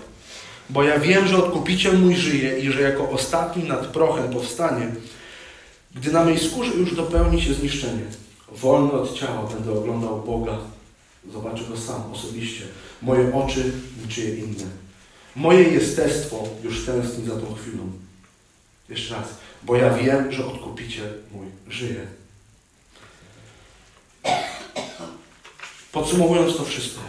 Bo 0.69 0.83
ja 0.83 0.99
wiem, 0.99 1.27
że 1.27 1.43
odkupiciel 1.43 1.99
mój 1.99 2.15
żyje 2.15 2.59
i 2.59 2.71
że 2.71 2.81
jako 2.81 3.09
ostatni 3.09 3.63
nad 3.63 3.87
prochem 3.87 4.33
powstanie, 4.33 4.87
gdy 5.95 6.11
na 6.11 6.25
mej 6.25 6.39
skórze 6.39 6.73
już 6.73 6.95
dopełni 6.95 7.41
się 7.41 7.53
zniszczenie. 7.53 8.03
Wolny 8.51 8.91
od 8.91 9.13
ciała 9.13 9.49
będę 9.53 9.71
oglądał 9.71 10.21
Boga. 10.21 10.57
Zobaczę 11.33 11.63
Go 11.63 11.77
sam 11.77 12.11
osobiście. 12.11 12.63
Moje 13.01 13.35
oczy 13.35 13.71
niczyje 14.01 14.35
inne. 14.35 14.65
Moje 15.35 15.63
jestestwo 15.63 16.47
już 16.63 16.85
tęskni 16.85 17.25
za 17.25 17.35
tą 17.35 17.55
chwilą. 17.55 17.91
Jeszcze 18.89 19.15
raz. 19.15 19.27
Bo 19.63 19.75
ja 19.75 19.93
wiem, 19.93 20.31
że 20.31 20.45
odkupiciel 20.45 21.13
mój 21.31 21.47
żyje. 21.69 22.07
Podsumowując 25.91 26.57
to 26.57 26.65
wszystko. 26.65 27.01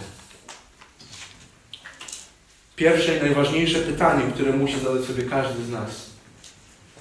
Pierwsze 2.77 3.17
i 3.17 3.21
najważniejsze 3.21 3.79
pytanie, 3.79 4.33
które 4.35 4.53
musi 4.53 4.81
zadać 4.81 5.05
sobie 5.05 5.23
każdy 5.23 5.65
z 5.65 5.71
nas, 5.71 6.07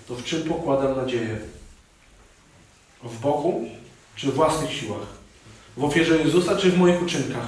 to 0.07 0.15
w 0.15 0.23
czym 0.23 0.43
pokładam 0.43 0.97
nadzieję? 0.97 1.39
W 3.03 3.19
Bogu 3.19 3.69
czy 4.15 4.27
w 4.27 4.33
własnych 4.33 4.73
siłach? 4.73 5.07
W 5.77 5.83
ofierze 5.83 6.17
Jezusa 6.17 6.57
czy 6.57 6.71
w 6.71 6.77
moich 6.77 7.01
uczynkach? 7.01 7.47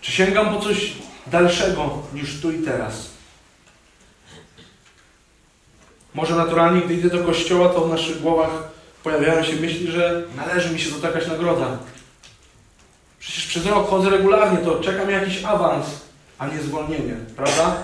Czy 0.00 0.12
sięgam 0.12 0.54
po 0.54 0.60
coś 0.60 0.92
dalszego 1.26 2.02
niż 2.14 2.40
tu 2.40 2.52
i 2.52 2.62
teraz? 2.62 3.10
Może 6.14 6.34
naturalnie, 6.34 6.80
gdy 6.80 6.94
idę 6.94 7.08
do 7.08 7.24
kościoła, 7.24 7.68
to 7.68 7.80
w 7.80 7.90
naszych 7.90 8.20
głowach 8.20 8.50
pojawiają 9.02 9.44
się 9.44 9.56
myśli, 9.56 9.90
że 9.90 10.22
należy 10.36 10.70
mi 10.70 10.80
się 10.80 10.90
jakaś 11.02 11.26
nagroda. 11.26 11.78
Przecież 13.26 13.46
przez 13.46 13.66
rok 13.66 13.90
chodzę 13.90 14.10
regularnie, 14.10 14.58
to 14.58 14.80
czeka 14.80 15.04
mnie 15.04 15.14
jakiś 15.14 15.44
awans, 15.44 15.86
a 16.38 16.46
nie 16.46 16.62
zwolnienie, 16.62 17.14
prawda? 17.36 17.82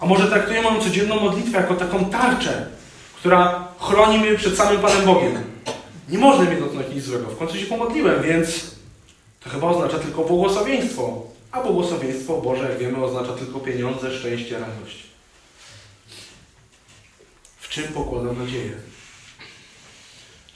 A 0.00 0.06
może 0.06 0.28
traktuję 0.28 0.62
moją 0.62 0.80
codzienną 0.80 1.20
modlitwę 1.20 1.58
jako 1.58 1.74
taką 1.74 2.04
tarczę, 2.04 2.66
która 3.16 3.68
chroni 3.80 4.18
mnie 4.18 4.34
przed 4.34 4.56
samym 4.56 4.80
Panem 4.80 5.06
Bogiem. 5.06 5.44
Nie 6.08 6.18
można 6.18 6.44
mnie 6.44 6.60
dotknąć 6.60 6.86
nic 6.94 7.04
złego. 7.04 7.26
W 7.26 7.38
końcu 7.38 7.56
się 7.56 7.66
pomodliłem, 7.66 8.22
więc 8.22 8.70
to 9.40 9.50
chyba 9.50 9.68
oznacza 9.68 9.98
tylko 9.98 10.24
błogosławieństwo. 10.24 11.22
A 11.52 11.62
błogosławieństwo 11.62 12.40
Boże, 12.40 12.68
jak 12.68 12.78
wiemy, 12.78 13.04
oznacza 13.04 13.32
tylko 13.32 13.60
pieniądze, 13.60 14.18
szczęście, 14.18 14.58
radość. 14.58 15.02
W 17.58 17.68
czym 17.68 17.84
pokładam 17.84 18.38
nadzieję? 18.38 18.72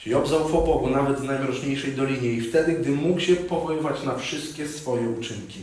Job 0.08 0.28
zaufał 0.28 0.64
Bogu 0.64 0.90
nawet 0.90 1.20
w 1.20 1.24
najmroczniejszej 1.24 1.92
dolinie 1.92 2.28
i 2.28 2.40
wtedy, 2.40 2.72
gdy 2.72 2.90
mógł 2.90 3.20
się 3.20 3.36
powoływać 3.36 4.02
na 4.02 4.18
wszystkie 4.18 4.68
swoje 4.68 5.08
uczynki. 5.08 5.60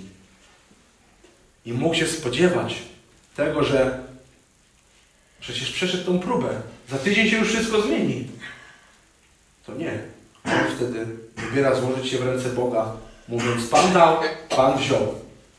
I 1.65 1.73
mógł 1.73 1.95
się 1.95 2.07
spodziewać 2.07 2.75
tego, 3.35 3.63
że 3.63 4.03
przecież 5.39 5.71
przeszedł 5.71 6.05
tą 6.05 6.19
próbę. 6.19 6.61
Za 6.89 6.97
tydzień 6.97 7.29
się 7.29 7.37
już 7.37 7.47
wszystko 7.47 7.81
zmieni. 7.81 8.27
To 9.65 9.75
nie. 9.75 9.99
On 10.45 10.75
wtedy 10.75 11.05
wybiera 11.35 11.75
złożyć 11.75 12.09
się 12.09 12.17
w 12.17 12.25
ręce 12.25 12.49
Boga, 12.49 12.93
mówiąc 13.27 13.67
Pan 13.67 13.93
dał, 13.93 14.17
Pan 14.49 14.77
wziął. 14.77 15.15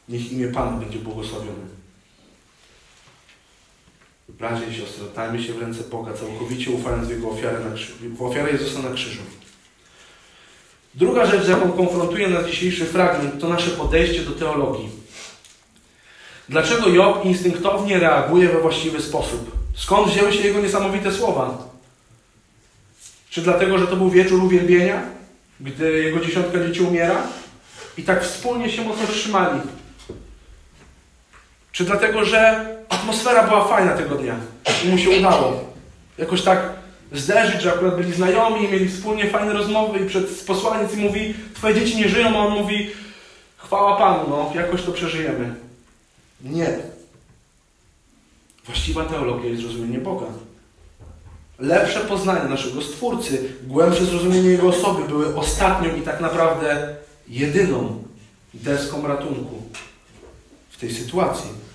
Niech 0.09 0.33
imię 0.33 0.49
Pana 0.49 0.71
będzie 0.71 0.99
błogosławione. 0.99 1.76
Bracie 4.39 4.67
i 4.71 4.75
siostry, 4.75 5.05
oddajmy 5.05 5.43
się 5.43 5.53
w 5.53 5.59
ręce 5.59 5.83
Boga, 5.91 6.13
całkowicie 6.13 6.71
ufając 6.71 7.09
w 7.09 7.11
Jego 7.11 7.31
ofiarę, 7.31 7.61
na 7.61 7.77
krzyżu, 7.77 7.95
w 8.17 8.23
ofiarę 8.23 8.53
Jezusa 8.53 8.83
na 8.83 8.95
krzyżu. 8.95 9.23
Druga 10.95 11.27
rzecz, 11.27 11.45
z 11.45 11.49
jaką 11.49 11.73
konfrontuje 11.73 12.29
nas 12.29 12.47
dzisiejszy 12.47 12.85
fragment, 12.85 13.41
to 13.41 13.49
nasze 13.49 13.71
podejście 13.71 14.23
do 14.23 14.31
teologii. 14.31 14.89
Dlaczego 16.49 16.89
Job 16.89 17.25
instynktownie 17.25 17.99
reaguje 17.99 18.49
we 18.49 18.61
właściwy 18.61 19.03
sposób? 19.03 19.57
Skąd 19.75 20.09
wzięły 20.09 20.33
się 20.33 20.47
jego 20.47 20.61
niesamowite 20.61 21.13
słowa? 21.13 21.69
Czy 23.31 23.43
dlatego, 23.43 23.79
że 23.79 23.87
to 23.87 23.97
był 23.97 24.11
wieczór 24.11 24.45
uwielbienia, 24.45 25.03
gdy 25.61 26.03
jego 26.03 26.21
dziesiątka 26.21 26.59
dzieci 26.67 26.83
umiera 26.83 27.23
i 27.99 28.03
tak 28.03 28.25
wspólnie 28.25 28.71
się 28.71 28.85
mocno 28.85 29.07
trzymali? 29.07 29.61
Czy 31.77 31.85
dlatego, 31.85 32.25
że 32.25 32.67
atmosfera 32.89 33.47
była 33.47 33.69
fajna 33.69 33.93
tego 33.93 34.15
dnia 34.15 34.37
i 34.85 34.89
mu 34.89 34.99
się 34.99 35.11
udało 35.11 35.65
jakoś 36.19 36.43
tak 36.43 36.73
zderzyć, 37.13 37.63
że 37.63 37.73
akurat 37.73 37.97
byli 37.97 38.13
znajomi 38.13 38.69
mieli 38.69 38.89
wspólnie 38.89 39.31
fajne 39.31 39.53
rozmowy 39.53 39.99
i 39.99 40.09
przed 40.09 40.45
posłaniec 40.47 40.95
i 40.95 40.97
mówi, 40.97 41.35
twoje 41.55 41.75
dzieci 41.75 41.97
nie 41.97 42.09
żyją, 42.09 42.29
a 42.29 42.47
on 42.47 42.63
mówi, 42.63 42.91
chwała 43.57 43.97
Panu, 43.97 44.25
no, 44.29 44.53
jakoś 44.55 44.83
to 44.83 44.93
przeżyjemy. 44.93 45.55
Nie. 46.45 46.79
Właściwa 48.67 49.05
teologia 49.05 49.51
jest 49.51 49.63
zrozumienie 49.63 49.99
Boga. 49.99 50.27
Lepsze 51.59 52.01
poznanie 52.01 52.49
naszego 52.49 52.83
Stwórcy, 52.83 53.53
głębsze 53.67 54.05
zrozumienie 54.05 54.49
Jego 54.49 54.69
osoby 54.69 55.09
były 55.09 55.37
ostatnią 55.37 55.97
i 55.97 56.03
tak 56.03 56.21
naprawdę 56.21 56.97
jedyną 57.29 58.03
deską 58.55 59.09
ratunku 59.09 59.63
w 60.71 60.81
tej 60.81 60.95
sytuacji. 60.95 61.66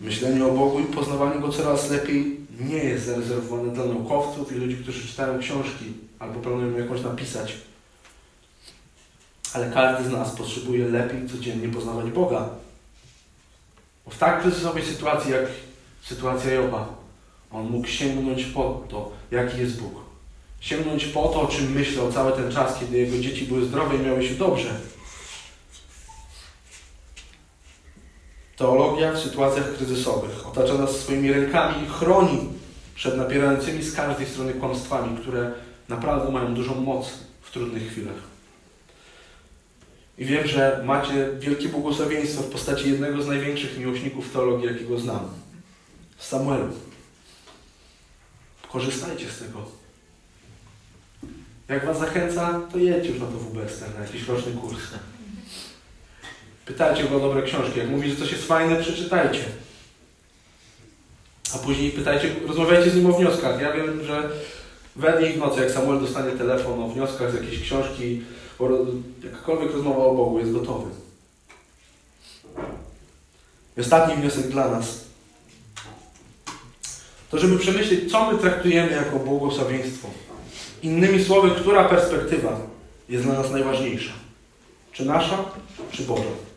Myślenie 0.00 0.46
o 0.46 0.50
Bogu 0.50 0.80
i 0.80 0.84
poznawanie 0.84 1.40
Go 1.40 1.52
coraz 1.52 1.90
lepiej 1.90 2.36
nie 2.60 2.76
jest 2.76 3.06
zarezerwowane 3.06 3.72
dla 3.72 3.84
naukowców 3.84 4.52
i 4.52 4.54
ludzi, 4.54 4.76
którzy 4.76 5.08
czytają 5.08 5.38
książki 5.38 5.84
albo 6.18 6.40
planują 6.40 6.78
jakąś 6.78 7.02
napisać. 7.02 7.54
Ale 9.54 9.70
każdy 9.70 10.08
z 10.08 10.12
nas 10.12 10.36
potrzebuje 10.36 10.88
lepiej 10.88 11.28
codziennie 11.28 11.68
poznawać 11.68 12.10
Boga. 12.10 12.48
Bo 14.04 14.10
w 14.10 14.18
tak 14.18 14.42
kryzysowej 14.42 14.84
sytuacji 14.84 15.32
jak 15.32 15.44
sytuacja 16.02 16.52
Joba, 16.52 16.88
on 17.50 17.70
mógł 17.70 17.86
sięgnąć 17.86 18.44
po 18.44 18.84
to, 18.88 19.12
jaki 19.30 19.60
jest 19.60 19.80
Bóg. 19.80 19.94
Sięgnąć 20.60 21.04
po 21.04 21.28
to, 21.28 21.42
o 21.42 21.46
czym 21.46 21.72
myślał 21.72 22.12
cały 22.12 22.32
ten 22.32 22.52
czas, 22.52 22.78
kiedy 22.80 22.98
jego 22.98 23.18
dzieci 23.18 23.46
były 23.46 23.64
zdrowe 23.64 23.96
i 23.96 23.98
miały 23.98 24.28
się 24.28 24.34
dobrze. 24.34 24.80
Teologia 28.58 29.12
w 29.12 29.18
sytuacjach 29.18 29.76
kryzysowych 29.76 30.46
otacza 30.46 30.74
nas 30.74 30.90
swoimi 30.90 31.32
rękami 31.32 31.84
i 31.84 31.88
chroni 31.88 32.48
przed 32.94 33.16
napierającymi 33.16 33.82
z 33.82 33.94
każdej 33.94 34.26
strony 34.26 34.54
kłamstwami, 34.54 35.18
które 35.18 35.52
naprawdę 35.88 36.32
mają 36.32 36.54
dużą 36.54 36.74
moc 36.74 37.10
w 37.42 37.50
trudnych 37.50 37.90
chwilach. 37.90 38.16
I 40.18 40.24
wiem, 40.24 40.46
że 40.46 40.82
macie 40.84 41.28
wielkie 41.38 41.68
błogosławieństwo 41.68 42.42
w 42.42 42.50
postaci 42.50 42.90
jednego 42.90 43.22
z 43.22 43.26
największych 43.26 43.78
miłośników 43.78 44.32
teologii, 44.32 44.66
jakiego 44.66 44.98
znam. 44.98 45.28
Samuelu. 46.18 46.68
Korzystajcie 48.72 49.30
z 49.30 49.38
tego. 49.38 49.64
Jak 51.68 51.86
Was 51.86 51.98
zachęca, 51.98 52.60
to 52.72 52.78
jedźcie 52.78 53.10
już 53.10 53.20
na 53.20 53.26
to 53.26 53.32
WBS, 53.32 53.80
na 53.94 54.04
jakiś 54.04 54.28
roczny 54.28 54.52
kurs. 54.52 54.78
Pytajcie 56.68 57.04
go 57.04 57.16
o 57.16 57.20
dobre 57.20 57.42
książki. 57.42 57.78
Jak 57.78 57.88
mówi, 57.88 58.10
że 58.10 58.16
coś 58.16 58.32
jest 58.32 58.46
fajne, 58.46 58.76
przeczytajcie. 58.76 59.44
A 61.54 61.58
później 61.58 61.90
pytajcie, 61.90 62.34
rozmawiajcie 62.46 62.90
z 62.90 62.96
nim 62.96 63.06
o 63.06 63.12
wnioskach. 63.12 63.60
Ja 63.60 63.72
wiem, 63.72 64.04
że 64.04 64.30
we 64.96 65.18
dnie 65.18 65.30
i 65.30 65.32
w 65.32 65.38
nocy, 65.38 65.60
jak 65.60 65.70
Samuel 65.70 66.00
dostanie 66.00 66.32
telefon 66.32 66.82
o 66.82 66.88
wnioskach 66.88 67.32
z 67.32 67.34
jakiejś 67.34 67.62
książki, 67.62 68.22
jakakolwiek 69.24 69.72
rozmowa 69.72 70.04
o 70.04 70.14
Bogu 70.14 70.38
jest 70.38 70.52
gotowy. 70.52 70.90
I 73.76 73.80
ostatni 73.80 74.14
wniosek 74.14 74.48
dla 74.48 74.68
nas. 74.68 75.04
To 77.30 77.38
żeby 77.38 77.58
przemyśleć, 77.58 78.10
co 78.10 78.32
my 78.32 78.38
traktujemy 78.38 78.92
jako 78.92 79.18
błogosławieństwo. 79.18 80.08
Innymi 80.82 81.24
słowy, 81.24 81.50
która 81.50 81.88
perspektywa 81.88 82.60
jest 83.08 83.24
dla 83.24 83.34
nas 83.34 83.50
najważniejsza? 83.50 84.12
Czy 84.92 85.04
nasza, 85.04 85.44
czy 85.90 86.02
Boża? 86.02 86.47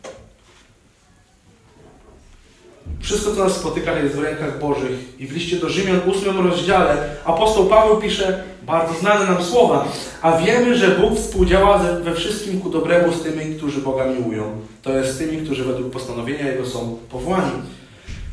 Wszystko, 3.00 3.34
co 3.34 3.44
nas 3.44 3.56
spotyka, 3.56 3.98
jest 3.98 4.14
w 4.14 4.22
rękach 4.22 4.58
Bożych. 4.58 5.20
I 5.20 5.26
w 5.26 5.32
liście 5.32 5.56
do 5.56 5.68
Rzymian, 5.68 6.00
8 6.10 6.46
rozdziale, 6.46 6.96
apostoł 7.24 7.66
Paweł 7.66 7.96
pisze 7.96 8.42
bardzo 8.62 8.94
znane 8.94 9.26
nam 9.26 9.44
słowa. 9.44 9.88
A 10.22 10.36
wiemy, 10.36 10.78
że 10.78 10.88
Bóg 10.88 11.18
współdziała 11.18 11.78
we 11.78 12.14
wszystkim 12.14 12.60
ku 12.60 12.70
dobremu 12.70 13.12
z 13.12 13.22
tymi, 13.22 13.54
którzy 13.56 13.80
Boga 13.80 14.04
miłują. 14.06 14.60
To 14.82 14.96
jest 14.96 15.14
z 15.14 15.18
tymi, 15.18 15.42
którzy 15.42 15.64
według 15.64 15.92
postanowienia 15.92 16.50
Jego 16.52 16.66
są 16.66 16.98
powołani. 17.10 17.52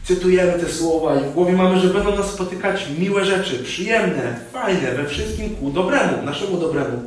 Cytujemy 0.04 0.54
te 0.54 0.70
słowa 0.70 1.16
i 1.16 1.24
w 1.24 1.34
głowie 1.34 1.54
mamy, 1.54 1.80
że 1.80 1.88
będą 1.88 2.16
nas 2.16 2.32
spotykać 2.32 2.86
miłe 3.00 3.26
rzeczy, 3.26 3.60
przyjemne, 3.64 4.40
fajne, 4.54 4.92
we 4.92 5.06
wszystkim 5.06 5.56
ku 5.56 5.72
dobremu, 5.72 6.24
naszemu 6.26 6.58
dobremu. 6.58 7.04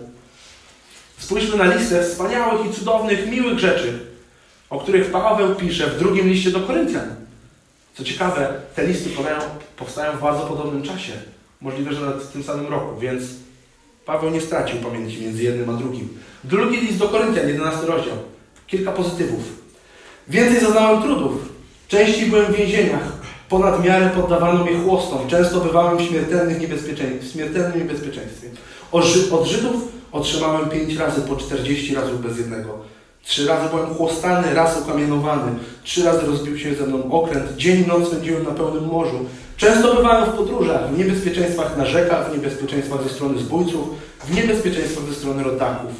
Spójrzmy 1.18 1.57
na 1.57 1.74
listę 1.74 2.05
wspaniałych 2.05 2.66
i 2.66 2.74
cudownych, 2.74 3.31
miłych 3.31 3.59
rzeczy, 3.59 3.98
o 4.70 4.81
których 4.81 5.11
Paweł 5.11 5.55
pisze 5.55 5.87
w 5.87 5.98
drugim 5.98 6.28
liście 6.28 6.50
do 6.50 6.61
Koryntian. 6.61 7.22
Co 7.94 8.05
ciekawe, 8.05 8.55
te 8.74 8.87
listy 8.87 9.11
powstają 9.76 10.16
w 10.16 10.20
bardzo 10.20 10.40
podobnym 10.40 10.83
czasie. 10.83 11.12
Możliwe, 11.61 11.94
że 11.94 12.00
nawet 12.00 12.22
w 12.22 12.33
tym 12.33 12.42
samym 12.42 12.66
roku, 12.66 13.00
więc 13.00 13.22
Paweł 14.07 14.31
nie 14.31 14.40
stracił 14.40 14.81
pamięci 14.81 15.20
między 15.20 15.42
jednym 15.42 15.70
a 15.70 15.72
drugim. 15.72 16.09
Drugi 16.44 16.76
list 16.76 16.98
do 16.98 17.09
Koryntian, 17.09 17.48
11 17.48 17.87
rozdział. 17.87 18.16
Kilka 18.66 18.92
pozytywów. 18.92 19.40
Więcej 20.28 20.61
zaznałem 20.61 21.02
trudów. 21.02 21.33
Częściej 21.88 22.31
byłem 22.31 22.52
w 22.52 22.57
więzieniach. 22.57 23.12
Ponad 23.48 23.85
miarę 23.85 24.11
poddawano 24.14 24.64
mnie 24.64 24.78
chłostom. 24.78 25.28
Często 25.28 25.61
bywałem 25.61 25.98
w 25.98 26.02
śmiertelnych 26.02 26.61
niebezpieczeństwie, 26.61 27.28
w 27.28 27.33
śmiertelnym 27.33 27.78
niebezpieczeństwie. 27.78 28.48
Od 28.92 29.44
Żydów 29.46 29.88
otrzymałem 30.12 30.70
pięć 30.70 30.96
razy 30.96 31.20
po 31.20 31.37
40 31.37 31.94
razy 31.94 32.12
bez 32.12 32.38
jednego. 32.38 32.78
Trzy 33.24 33.46
razy 33.46 33.68
byłem 33.68 33.94
chłostany, 33.94 34.54
raz 34.54 34.80
ukamienowany. 34.80 35.52
Trzy 35.82 36.04
razy 36.04 36.26
rozbił 36.26 36.58
się 36.58 36.74
ze 36.74 36.87
mną 36.87 37.12
okręt. 37.12 37.56
Dzień 37.56 37.85
i 37.85 37.87
noc 37.87 38.08
spędziłem 38.08 38.44
na 38.44 38.50
pełnym 38.50 38.87
morzu. 38.87 39.18
Często 39.56 39.94
bywałem 39.94 40.30
w 40.30 40.35
podróżach, 40.35 40.90
w 40.90 40.98
niebezpieczeństwach 40.98 41.76
na 41.76 41.85
rzekach, 41.87 42.30
w 42.30 42.37
niebezpieczeństwach 42.37 43.02
ze 43.02 43.08
strony 43.08 43.38
zbójców, 43.38 43.88
w 44.24 44.35
niebezpieczeństwach 44.37 45.04
ze 45.04 45.14
strony 45.14 45.42
rodaków, 45.42 45.90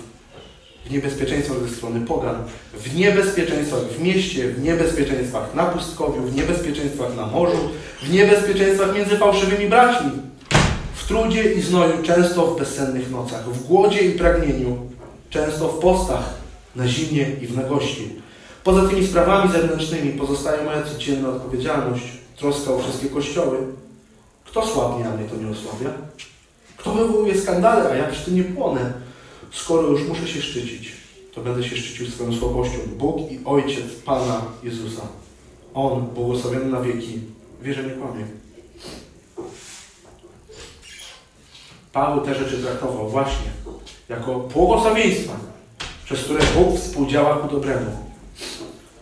w 0.87 0.91
niebezpieczeństwach 0.91 1.59
ze 1.59 1.77
strony 1.77 2.07
pogan, 2.07 2.37
w 2.75 2.97
niebezpieczeństwach 2.97 3.81
w 3.81 4.03
mieście, 4.03 4.49
w 4.49 4.63
niebezpieczeństwach 4.63 5.55
na 5.55 5.65
pustkowiu, 5.65 6.23
w 6.23 6.37
niebezpieczeństwach 6.37 7.17
na 7.17 7.27
morzu, 7.27 7.59
w 8.03 8.11
niebezpieczeństwach 8.11 8.95
między 8.95 9.17
fałszywymi 9.17 9.71
braćmi, 9.71 10.11
w 10.95 11.09
trudzie 11.09 11.53
i 11.53 11.61
znoju, 11.61 11.93
często 12.03 12.47
w 12.47 12.59
bezsennych 12.59 13.11
nocach, 13.11 13.45
w 13.45 13.67
głodzie 13.67 14.01
i 14.01 14.19
pragnieniu, 14.19 14.77
często 15.31 15.69
w 15.69 15.79
postach, 15.79 16.42
na 16.77 16.89
zimnie 16.89 17.37
i 17.43 17.47
w 17.47 17.57
nagości. 17.57 18.09
Poza 18.65 18.89
tymi 18.89 19.07
sprawami 19.07 19.53
zewnętrznymi 19.53 20.13
pozostaje 20.13 20.65
moja 20.65 20.83
codzienna 20.83 21.29
odpowiedzialność, 21.29 22.05
troska 22.37 22.73
o 22.73 22.79
wszystkie 22.79 23.09
kościoły. 23.09 23.59
Kto 24.45 24.67
słabnie, 24.67 25.09
a 25.09 25.17
mnie 25.17 25.29
to 25.29 25.37
nie 25.37 25.51
osłabia? 25.51 25.91
Kto 26.77 26.93
wywołuje 26.93 27.41
skandale, 27.41 27.91
a 27.91 27.97
ja 27.97 28.05
przy 28.05 28.25
tym 28.25 28.37
nie 28.37 28.45
płonę? 28.45 28.93
Skoro 29.53 29.89
już 29.89 30.09
muszę 30.09 30.29
się 30.29 30.43
szczycić, 30.43 30.93
to 31.35 31.41
będę 31.41 31.65
się 31.65 31.77
szczycił 31.77 32.07
swoją 32.07 32.33
słabością. 32.33 32.79
Bóg 32.99 33.33
i 33.33 33.41
Ojciec 33.45 33.85
Pana 34.05 34.43
Jezusa. 34.63 35.03
On, 35.75 36.07
błogosławiony 36.15 36.65
na 36.65 36.81
wieki, 36.81 37.21
wie, 37.63 37.75
że 37.75 37.83
nie 37.83 37.91
kłamie. 37.91 38.25
Paweł 41.93 42.25
te 42.25 42.35
rzeczy 42.35 42.63
traktował 42.63 43.09
właśnie 43.09 43.51
jako 44.09 44.41
błogosławieństwa, 44.41 45.37
przez 46.05 46.25
które 46.25 46.41
Bóg 46.55 46.79
współdziała 46.79 47.37
ku 47.37 47.49
dobremu. 47.49 47.91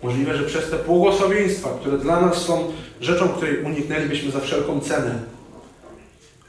Możliwe, 0.02 0.36
że 0.36 0.44
przez 0.44 0.70
te 0.70 0.78
błogosławieństwa, 0.78 1.70
które 1.80 1.98
dla 1.98 2.20
nas 2.20 2.36
są 2.36 2.72
rzeczą, 3.00 3.28
której 3.28 3.64
uniknęlibyśmy 3.64 4.30
za 4.30 4.40
wszelką 4.40 4.80
cenę, 4.80 5.22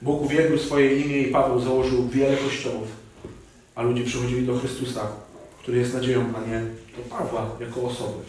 Bóg 0.01 0.21
uwielbił 0.21 0.59
swoje 0.59 0.95
imię 0.95 1.21
i 1.21 1.31
Paweł 1.31 1.59
założył 1.59 2.07
wiele 2.07 2.37
kościołów, 2.37 2.87
a 3.75 3.81
ludzie 3.81 4.03
przychodzili 4.03 4.47
do 4.47 4.59
Chrystusa, 4.59 5.07
który 5.59 5.77
jest 5.77 5.93
nadzieją, 5.93 6.33
a 6.37 6.49
nie 6.49 6.61
do 6.97 7.09
Pawła 7.09 7.49
jako 7.59 7.81
osoby. 7.81 8.23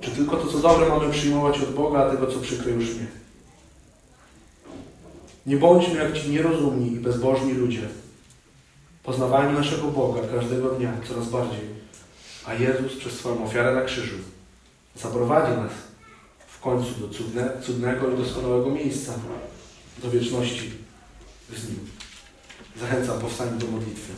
Czy 0.00 0.10
tylko 0.10 0.36
to, 0.36 0.46
co 0.46 0.58
dobre 0.58 0.88
mamy 0.88 1.10
przyjmować 1.10 1.60
od 1.60 1.74
Boga, 1.74 1.98
a 1.98 2.10
tego, 2.10 2.26
co 2.26 2.38
przykre 2.40 2.72
już 2.72 2.94
nie? 2.94 3.06
Nie 5.46 5.56
bądźmy 5.56 5.94
jak 5.94 6.12
ci 6.18 6.30
nierozumni 6.30 6.92
i 6.92 7.00
bezbożni 7.00 7.52
ludzie, 7.52 7.88
Poznawajmy 9.08 9.52
naszego 9.52 9.88
Boga 9.88 10.20
każdego 10.34 10.68
dnia 10.70 10.92
coraz 11.08 11.28
bardziej, 11.28 11.60
a 12.46 12.54
Jezus 12.54 12.96
przez 12.98 13.12
swoją 13.12 13.44
ofiarę 13.44 13.74
na 13.74 13.82
krzyżu 13.82 14.16
zaprowadzi 14.96 15.52
nas 15.52 15.72
w 16.48 16.60
końcu 16.60 17.00
do 17.00 17.08
cudne, 17.08 17.50
cudnego 17.62 18.10
i 18.10 18.16
doskonałego 18.16 18.70
miejsca, 18.70 19.14
do 20.02 20.10
wieczności 20.10 20.72
z 21.56 21.68
Nim. 21.68 21.90
Zachęcam 22.80 23.18
powstanie 23.18 23.50
do 23.50 23.66
modlitwy. 23.66 24.12